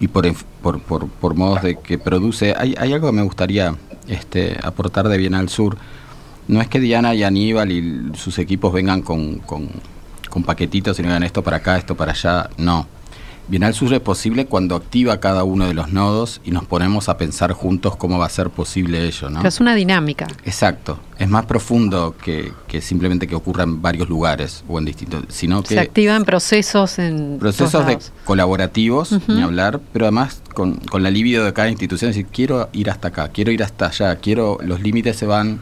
[0.00, 2.54] y por, por, por, modos de que produce.
[2.56, 3.74] Hay, hay algo que me gustaría
[4.08, 5.76] este, aportar de Bien al Sur.
[6.48, 9.68] No es que Diana y Aníbal y sus equipos vengan con, con,
[10.28, 12.50] con paquetitos y digan esto para acá, esto para allá.
[12.56, 12.86] No
[13.52, 17.18] Bienal Sur es posible cuando activa cada uno de los nodos y nos ponemos a
[17.18, 19.46] pensar juntos cómo va a ser posible ello, ¿no?
[19.46, 20.26] es una dinámica.
[20.46, 20.98] Exacto.
[21.18, 22.50] Es más profundo que,
[22.80, 25.74] simplemente que ocurra en varios lugares o en distintos, sino que...
[25.74, 27.36] Se activa en procesos en...
[27.38, 32.16] Procesos de colaborativos, ni hablar, pero además con, con la libido de cada institución, es
[32.16, 34.56] decir, quiero ir hasta acá, quiero ir hasta allá, quiero...
[34.62, 35.60] Los límites se van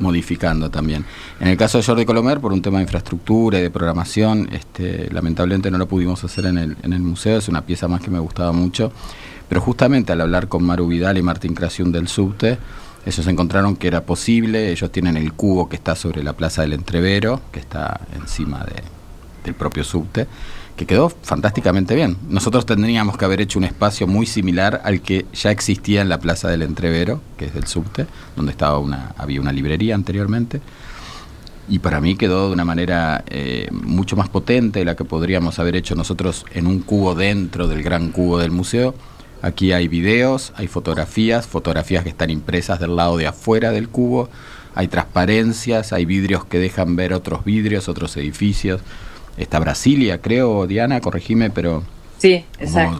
[0.00, 1.04] modificando también.
[1.38, 5.08] En el caso de Jordi Colomer, por un tema de infraestructura y de programación, este,
[5.12, 8.10] lamentablemente no lo pudimos hacer en el, en el museo, es una pieza más que
[8.10, 8.92] me gustaba mucho,
[9.48, 12.58] pero justamente al hablar con Maru Vidal y Martín Creación del Subte,
[13.06, 16.74] ellos encontraron que era posible, ellos tienen el cubo que está sobre la Plaza del
[16.74, 18.82] Entrevero, que está encima de,
[19.44, 20.26] del propio subte,
[20.80, 22.16] que quedó fantásticamente bien.
[22.30, 26.18] Nosotros tendríamos que haber hecho un espacio muy similar al que ya existía en la
[26.20, 30.62] Plaza del Entrevero, que es del subte, donde estaba una, había una librería anteriormente.
[31.68, 35.76] Y para mí quedó de una manera eh, mucho más potente la que podríamos haber
[35.76, 38.94] hecho nosotros en un cubo dentro del gran cubo del museo.
[39.42, 44.30] Aquí hay videos, hay fotografías, fotografías que están impresas del lado de afuera del cubo,
[44.74, 48.80] hay transparencias, hay vidrios que dejan ver otros vidrios, otros edificios
[49.42, 51.82] está Brasilia, creo, Diana, corregime, pero
[52.18, 52.44] sí,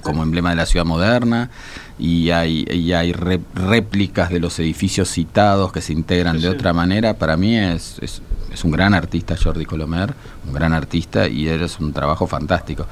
[0.03, 1.51] como, emblema de la ciudad moderna,
[1.99, 7.15] y hay, y hay réplicas de los edificios citados que se integran de otra manera.
[7.15, 8.23] Para mí es, es,
[8.65, 10.15] un gran artista Jordi Colomer,
[10.47, 12.87] un gran artista, y es un trabajo fantástico.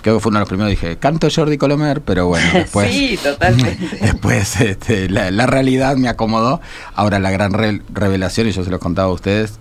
[0.00, 3.18] Creo que fue uno de los primeros, dije, canto Jordi Colomer, pero bueno, después, sí,
[3.22, 3.98] totalmente.
[4.00, 6.60] después este, la, realidad me acomodó.
[6.94, 9.58] Ahora la gran revelación, y yo se lo contaba a ustedes,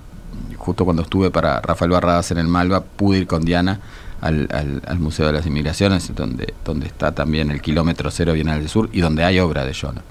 [0.62, 3.80] justo cuando estuve para Rafael Barradas en el Malva, pude ir con Diana
[4.22, 4.48] al,
[4.86, 8.90] al, Museo de las Inmigraciones, donde, donde está también el kilómetro cero Bienal del Sur
[8.94, 10.04] y donde hay obra de Jonah.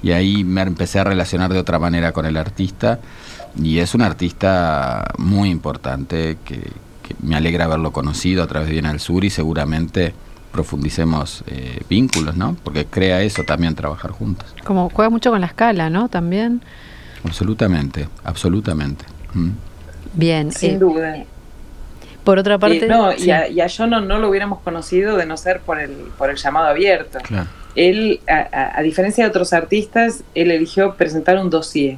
[0.00, 3.00] Y ahí me empecé a relacionar de otra manera con el artista
[3.60, 6.88] y es un artista muy importante que,
[7.22, 10.12] me alegra haberlo conocido a través de Bienal Sur y seguramente
[10.52, 12.54] profundicemos eh, vínculos, ¿no?
[12.62, 14.54] Porque crea eso también trabajar juntos.
[14.62, 16.10] Como juega mucho con la escala, ¿no?
[16.10, 16.60] También.
[17.24, 19.06] Absolutamente, absolutamente.
[19.32, 19.48] Mm.
[20.14, 20.52] Bien.
[20.52, 21.24] Sin eh, duda.
[22.24, 22.86] Por otra parte.
[22.86, 26.28] no, y, a, yo no, no, lo hubiéramos conocido de no ser por el, por
[26.28, 27.18] el llamado abierto.
[27.74, 31.96] Él, a, diferencia de otros artistas, él eligió presentar un dossier,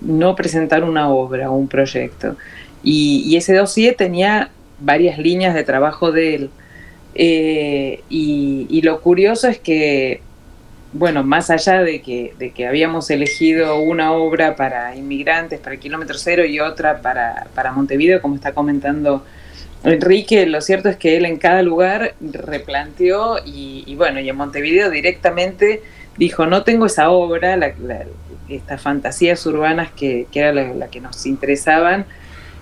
[0.00, 2.36] no presentar una obra o un proyecto.
[2.82, 6.50] Y, ese dossier tenía varias líneas de trabajo de él.
[7.14, 10.22] Eh, y, lo curioso es que
[10.92, 16.18] bueno, más allá de que, de que habíamos elegido una obra para inmigrantes, para kilómetro
[16.18, 19.24] cero y otra para, para Montevideo, como está comentando
[19.84, 24.90] Enrique, lo cierto es que él en cada lugar replanteó y, bueno, y en Montevideo
[24.90, 25.82] directamente
[26.18, 27.58] dijo, no tengo esa obra,
[28.48, 32.04] estas fantasías urbanas que, que era la, que nos interesaban,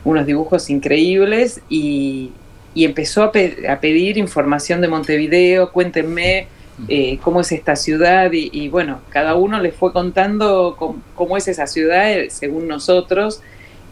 [0.04, 2.32] unos dibujos increíbles y,
[2.76, 3.32] empezó a,
[3.72, 6.46] a pedir información de Montevideo, cuéntenme
[6.86, 10.76] eh, cómo es esta ciudad y, bueno, cada uno les fue contando
[11.14, 13.40] cómo, es esa ciudad eh, según nosotros.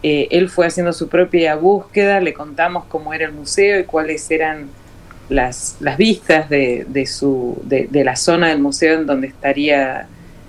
[0.03, 4.31] eh, él fue haciendo su propia búsqueda, le contamos cómo era el museo y cuáles
[4.31, 4.69] eran
[5.29, 10.07] las, las vistas de, de su, de, la zona del museo en donde estaría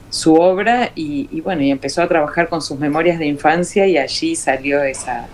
[0.09, 3.97] su obra y, y, bueno, y empezó a trabajar con sus memorias de infancia y
[3.97, 5.27] allí salió esa,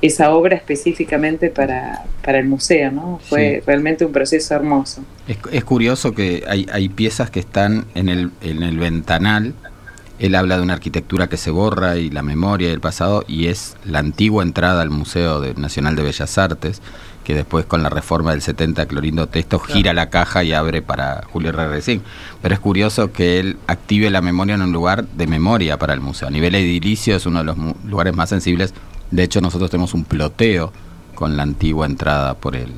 [0.00, 3.20] esa obra específicamente para, para el museo, ¿no?
[3.28, 3.64] Fue sí.
[3.66, 5.02] realmente un proceso hermoso.
[5.26, 9.54] Es, es curioso que hay, hay, piezas que están en el, en el ventanal.
[10.20, 13.76] Él habla de una arquitectura que se borra y la memoria del pasado y es
[13.84, 16.80] la antigua entrada al Museo Nacional de Bellas Artes,
[17.24, 19.74] que después con la reforma del 70 Clorindo Testo claro.
[19.74, 22.02] gira la caja y abre para Julio Regresín.
[22.42, 26.00] Pero es curioso que él active la memoria en un lugar de memoria para el
[26.00, 26.28] museo.
[26.28, 28.74] A nivel edilicio es uno de los lugares más sensibles
[29.10, 30.72] de hecho, nosotros tenemos un ploteo
[31.14, 32.72] con la antigua entrada por el,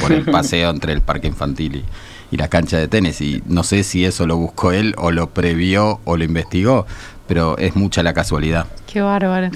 [0.00, 3.20] por el paseo entre el parque infantil y, y, la cancha de tenis.
[3.20, 6.86] Y no sé si eso lo buscó él o lo previó o lo investigó,
[7.26, 8.66] pero es mucha la casualidad.
[8.86, 9.50] Qué bárbaro.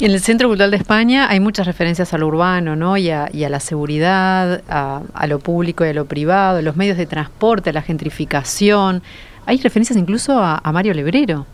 [0.00, 2.96] En el Centro Cultural de España hay muchas referencias a lo urbano, ¿no?
[2.96, 6.74] Y a, y a la seguridad, a, a, lo público y a lo privado, los
[6.74, 9.02] medios de transporte, a la gentrificación.
[9.44, 11.46] Hay referencias incluso a, a Mario Lebrero.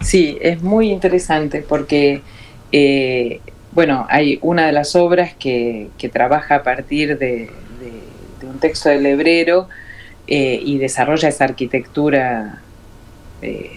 [0.00, 2.22] Sí, es muy interesante porque
[2.72, 3.40] eh,
[3.72, 7.50] bueno, hay una de las obras que, trabaja a partir de,
[8.42, 9.68] un texto del hebrero
[10.26, 12.60] eh, y desarrolla esa arquitectura
[13.42, 13.70] eh,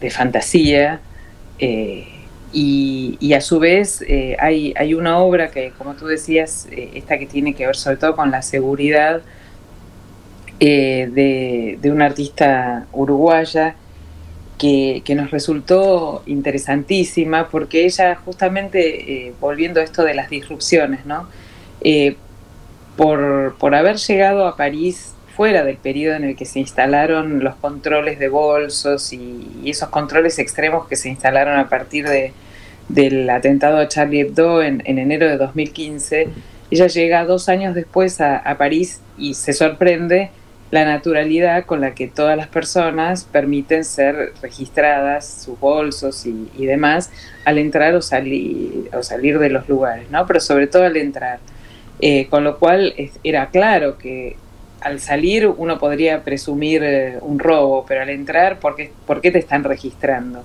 [0.00, 1.00] de fantasía.
[2.52, 4.04] Y, a su vez
[4.38, 8.16] hay, hay, una obra que, como tú decías, esta que tiene que ver sobre todo
[8.16, 9.22] con la seguridad
[10.58, 13.76] de, de una artista uruguaya
[14.58, 21.06] que, que, nos resultó interesantísima porque ella justamente, eh, volviendo a esto de las disrupciones,
[21.06, 21.28] ¿no?
[21.80, 22.16] Eh,
[22.96, 27.54] por, por, haber llegado a París fuera del periodo en el que se instalaron los
[27.54, 32.32] controles de bolsos y, y esos controles extremos que se instalaron a partir de,
[32.88, 36.28] del atentado a Charlie Hebdo en, en, enero de 2015,
[36.70, 40.30] ella llega dos años después a, a París y se sorprende
[40.70, 47.10] la naturalidad con la que todas las personas permiten ser registradas, sus bolsos y, demás,
[47.44, 50.26] al entrar o salir, o salir de los lugares, ¿no?
[50.26, 51.38] Pero sobre todo al entrar.
[52.00, 52.94] Eh, con lo cual
[53.24, 54.36] era claro que
[54.80, 59.32] al salir uno podría presumir eh, un robo, pero al entrar, ¿por qué, ¿por qué
[59.32, 60.44] te están registrando?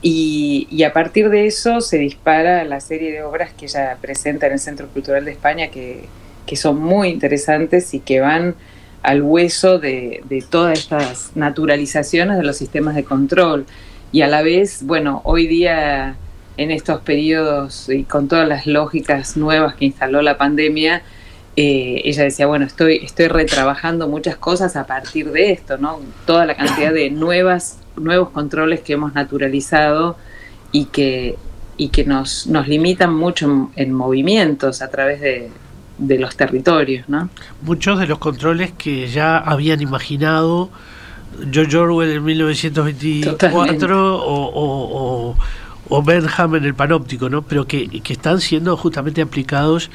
[0.00, 4.46] Y, y, a partir de eso se dispara la serie de obras que ella presenta
[4.46, 6.04] en el Centro Cultural de España que,
[6.46, 8.54] que son muy interesantes y que van
[9.02, 13.66] al hueso de, todas estas naturalizaciones de los sistemas de control.
[14.12, 16.16] Y a la vez, bueno, hoy día
[16.56, 21.02] en estos periodos y con todas las lógicas nuevas que instaló la pandemia,
[21.56, 26.00] eh, ella decía, bueno, estoy, estoy retrabajando muchas cosas a partir de esto, ¿no?
[26.26, 30.16] Toda la cantidad de nuevas, nuevos controles que hemos naturalizado
[30.72, 31.36] y que,
[31.76, 35.50] y que nos, nos limitan mucho en movimientos a través de,
[35.98, 37.08] de los territorios.
[37.08, 37.28] ¿no?
[37.62, 40.70] Muchos de los controles que ya habían imaginado
[41.50, 45.36] George Orwell en 1924 o, o, o,
[45.88, 47.42] o, Benham en el panóptico, ¿no?
[47.42, 49.90] pero que, que están siendo justamente aplicados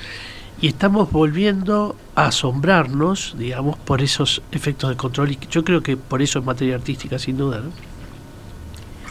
[0.61, 5.97] y estamos volviendo a asombrarnos, digamos, por esos efectos de control y yo creo que
[5.97, 7.59] por eso es materia artística, sin duda.
[7.59, 7.71] ¿no?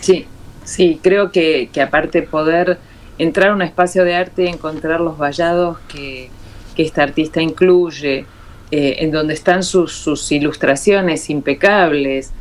[0.01, 0.27] Sí,
[0.65, 2.79] sí, creo que, que aparte poder
[3.19, 6.31] entrar a un espacio de arte y encontrar los vallados que,
[6.73, 8.27] que esta artista incluye,
[8.71, 12.33] eh, en donde están sus, sus ilustraciones impecables,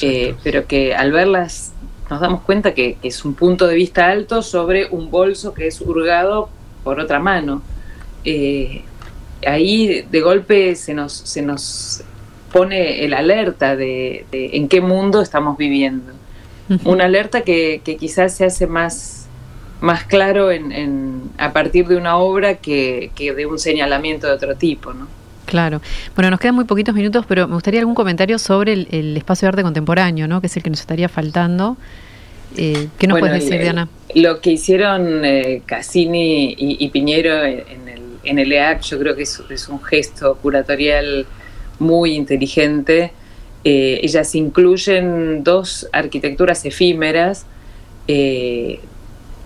[0.00, 1.72] eh, pero que al verlas
[2.10, 5.66] nos damos cuenta que, que, es un punto de vista alto sobre un bolso que
[5.66, 6.48] es hurgado
[6.82, 7.62] por otra mano.
[8.24, 8.82] Eh,
[9.46, 12.02] ahí de golpe se nos, se nos
[12.52, 16.12] pone el alerta de, de en qué mundo estamos viviendo.
[16.68, 16.92] Uh -huh.
[16.92, 19.23] Una alerta que, que quizás se hace más
[19.84, 24.32] más claro en, en, a partir de una obra que, que, de un señalamiento de
[24.32, 25.06] otro tipo, ¿no?
[25.46, 25.82] Claro.
[26.16, 29.46] Bueno, nos quedan muy poquitos minutos, pero me gustaría algún comentario sobre el, el espacio
[29.46, 30.40] de arte contemporáneo, ¿no?
[30.40, 31.76] Que es el que nos estaría faltando.
[32.56, 33.88] Eh, ¿Qué nos bueno, puedes decir, el, Diana?
[34.14, 39.14] Lo que hicieron eh, Cassini y, y, Piñero en el, en el EAC, yo creo
[39.14, 41.26] que es, es un gesto curatorial
[41.78, 43.12] muy inteligente.
[43.64, 47.46] Eh, ellas incluyen dos arquitecturas efímeras
[48.08, 48.80] eh,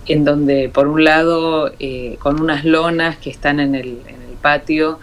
[0.09, 4.37] en donde por un lado eh, con unas lonas que están en el, en el
[4.41, 4.99] patio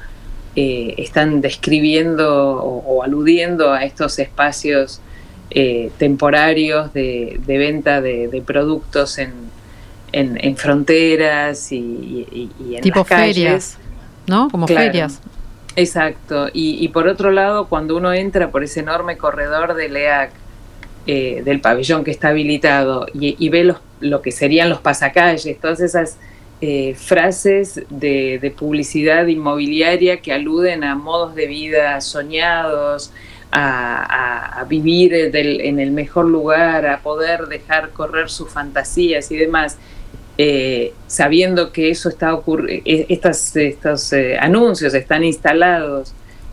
[0.57, 5.01] eh, están describiendo o, o, aludiendo a estos espacios
[5.51, 9.33] eh, temporarios de, de venta de, de, productos en,
[10.13, 13.35] en, en fronteras y, y, y, en tipo las calles.
[13.37, 13.79] ferias,
[14.27, 14.49] ¿no?
[14.51, 14.87] Como claro.
[14.87, 15.21] ferias.
[15.77, 16.49] Exacto.
[16.53, 20.31] Y, y, por otro lado, cuando uno entra por ese enorme corredor de LEAC
[21.09, 26.19] eh, del pabellón que está habilitado y, ve lo que serían los pasacalles, todas esas
[26.61, 33.13] eh, frases de, publicidad inmobiliaria que aluden a modos de vida soñados,
[33.53, 39.79] a, vivir en el mejor lugar, a poder dejar correr sus fantasías y demás.
[40.39, 46.13] Eh, sabiendo que eso está ocurriendo, estos, estos anuncios están instalados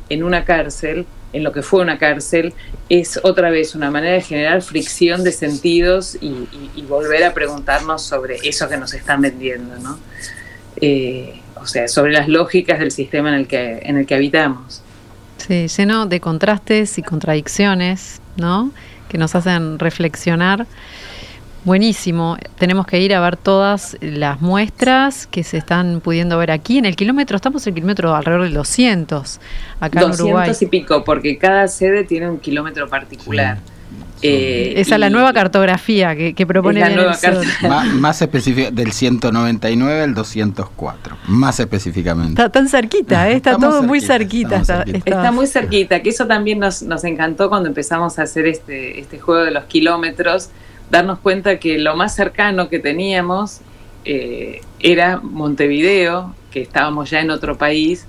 [0.09, 2.53] en una cárcel, en lo que fue una cárcel,
[2.89, 6.47] es otra vez una manera de generar fricción de sentidos y,
[6.87, 9.97] volver a preguntarnos sobre eso que nos están vendiendo, ¿no?
[10.79, 14.83] Eh, o sea, sobre las lógicas del sistema en el que, en el que habitamos.
[15.37, 18.71] Sí, lleno de contrastes y contradicciones, ¿no?
[19.09, 20.67] Que nos hacen reflexionar
[21.65, 22.37] Buenísimo.
[22.57, 26.77] Tenemos que ir a ver todas las muestras que se están pudiendo ver aquí.
[26.77, 29.39] En el kilómetro, estamos en el kilómetro alrededor de 200,
[29.79, 30.51] acá 200 en Uruguay.
[30.59, 33.59] y pico, porque cada sede tiene un kilómetro particular.
[34.25, 37.17] Eh, Esa es la nueva cartografía que, propone la nueva
[37.99, 42.41] más, específica, del 199 al 204, más específicamente.
[42.41, 43.35] Está tan cerquita, ¿eh?
[43.35, 44.61] está todo muy cerquita.
[44.85, 49.19] Está, muy cerquita, que eso también nos, nos encantó cuando empezamos a hacer este, este
[49.19, 50.49] juego de los kilómetros
[50.93, 53.61] darnos cuenta que lo más cercano que teníamos
[54.05, 58.05] eh, era Montevideo, que estábamos ya en otro país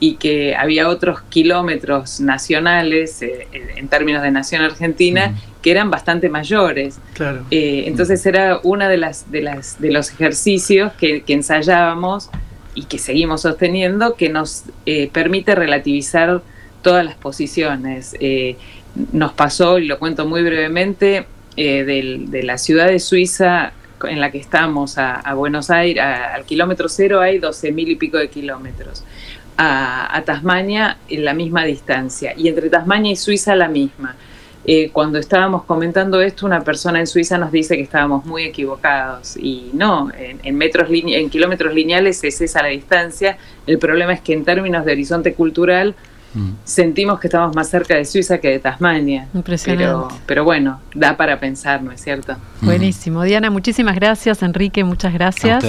[0.00, 5.32] y que había otros kilómetros nacionales eh, en términos de nación argentina
[5.62, 6.98] que eran bastante mayores.
[7.12, 7.44] Claro.
[7.52, 12.30] Eh, entonces era uno de las de las de los ejercicios que, ensayábamos
[12.74, 14.64] y que seguimos sosteniendo que nos
[15.12, 16.42] permite relativizar
[16.82, 18.16] todas las posiciones.
[19.12, 21.26] nos pasó, y lo cuento muy brevemente,
[21.56, 23.72] eh, de la ciudad de Suiza
[24.08, 28.18] en la que estamos a, Buenos Aires, al kilómetro cero hay 12 mil y pico
[28.18, 29.04] de kilómetros.
[29.56, 34.16] A, Tasmania en la misma distancia y entre Tasmania y Suiza la misma.
[34.66, 39.36] Eh, cuando estábamos comentando esto, una persona en Suiza nos dice que estábamos muy equivocados
[39.36, 43.36] y no, en, metros en kilómetros lineales es esa la distancia.
[43.66, 45.94] El problema es que en términos de horizonte cultural
[46.64, 49.28] sentimos que estamos más cerca de Suiza que de Tasmania.
[49.34, 50.14] Impresionante.
[50.26, 52.36] Pero, bueno, da para pensar, ¿no es cierto?
[52.60, 53.22] Buenísimo.
[53.22, 54.42] Diana, muchísimas gracias.
[54.42, 55.64] Enrique, muchas gracias.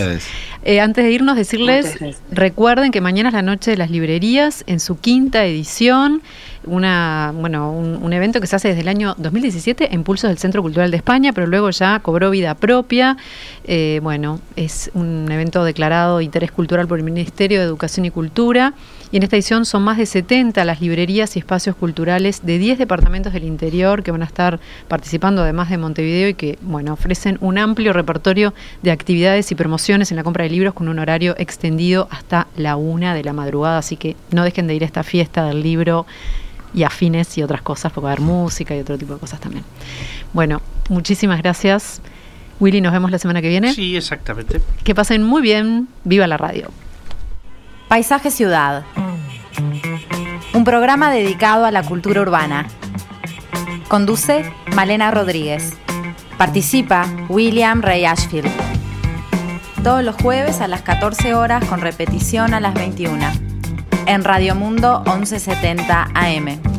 [0.64, 1.98] Eh, antes de irnos, decirles,
[2.32, 6.22] recuerden que mañana es la noche de las librerías en su quinta edición
[6.66, 10.62] una, bueno, un, evento que se hace desde el año 2017 en Pulsos del Centro
[10.62, 13.18] Cultural de España, pero luego ya cobró vida propia.
[13.66, 18.12] Eh, bueno, es un evento declarado de interés cultural por el Ministerio de Educación y
[18.12, 18.74] Cultura.
[19.16, 22.78] Y en esta edición son más de 70 las librerías y espacios culturales de 10
[22.78, 24.60] departamentos del interior que van a estar
[24.90, 30.12] participando, además de Montevideo, y que bueno, ofrecen un amplio repertorio de actividades y promociones
[30.12, 33.78] en la compra de libros con un horario extendido hasta la una de la madrugada.
[33.78, 36.06] Así que no dejen de ir a esta fiesta del libro
[36.74, 39.40] y afines y otras cosas, porque va a haber música y otro tipo de cosas
[39.40, 39.64] también.
[40.34, 42.02] Bueno, muchísimas gracias.
[42.60, 43.74] Willy, nos vemos la semana que viene.
[43.74, 44.60] Sí, exactamente.
[44.84, 45.88] Que pasen muy bien.
[46.04, 46.70] Viva la radio.
[47.88, 48.84] Paisaje Ciudad.
[50.54, 52.66] Un programa dedicado a la cultura urbana.
[53.88, 55.74] Conduce Malena Rodríguez.
[56.38, 58.50] Participa William Ray Ashfield.
[59.84, 63.24] Todos los jueves a las 14 horas con repetición a las 21
[64.08, 66.75] en Radio Mundo 1170 AM.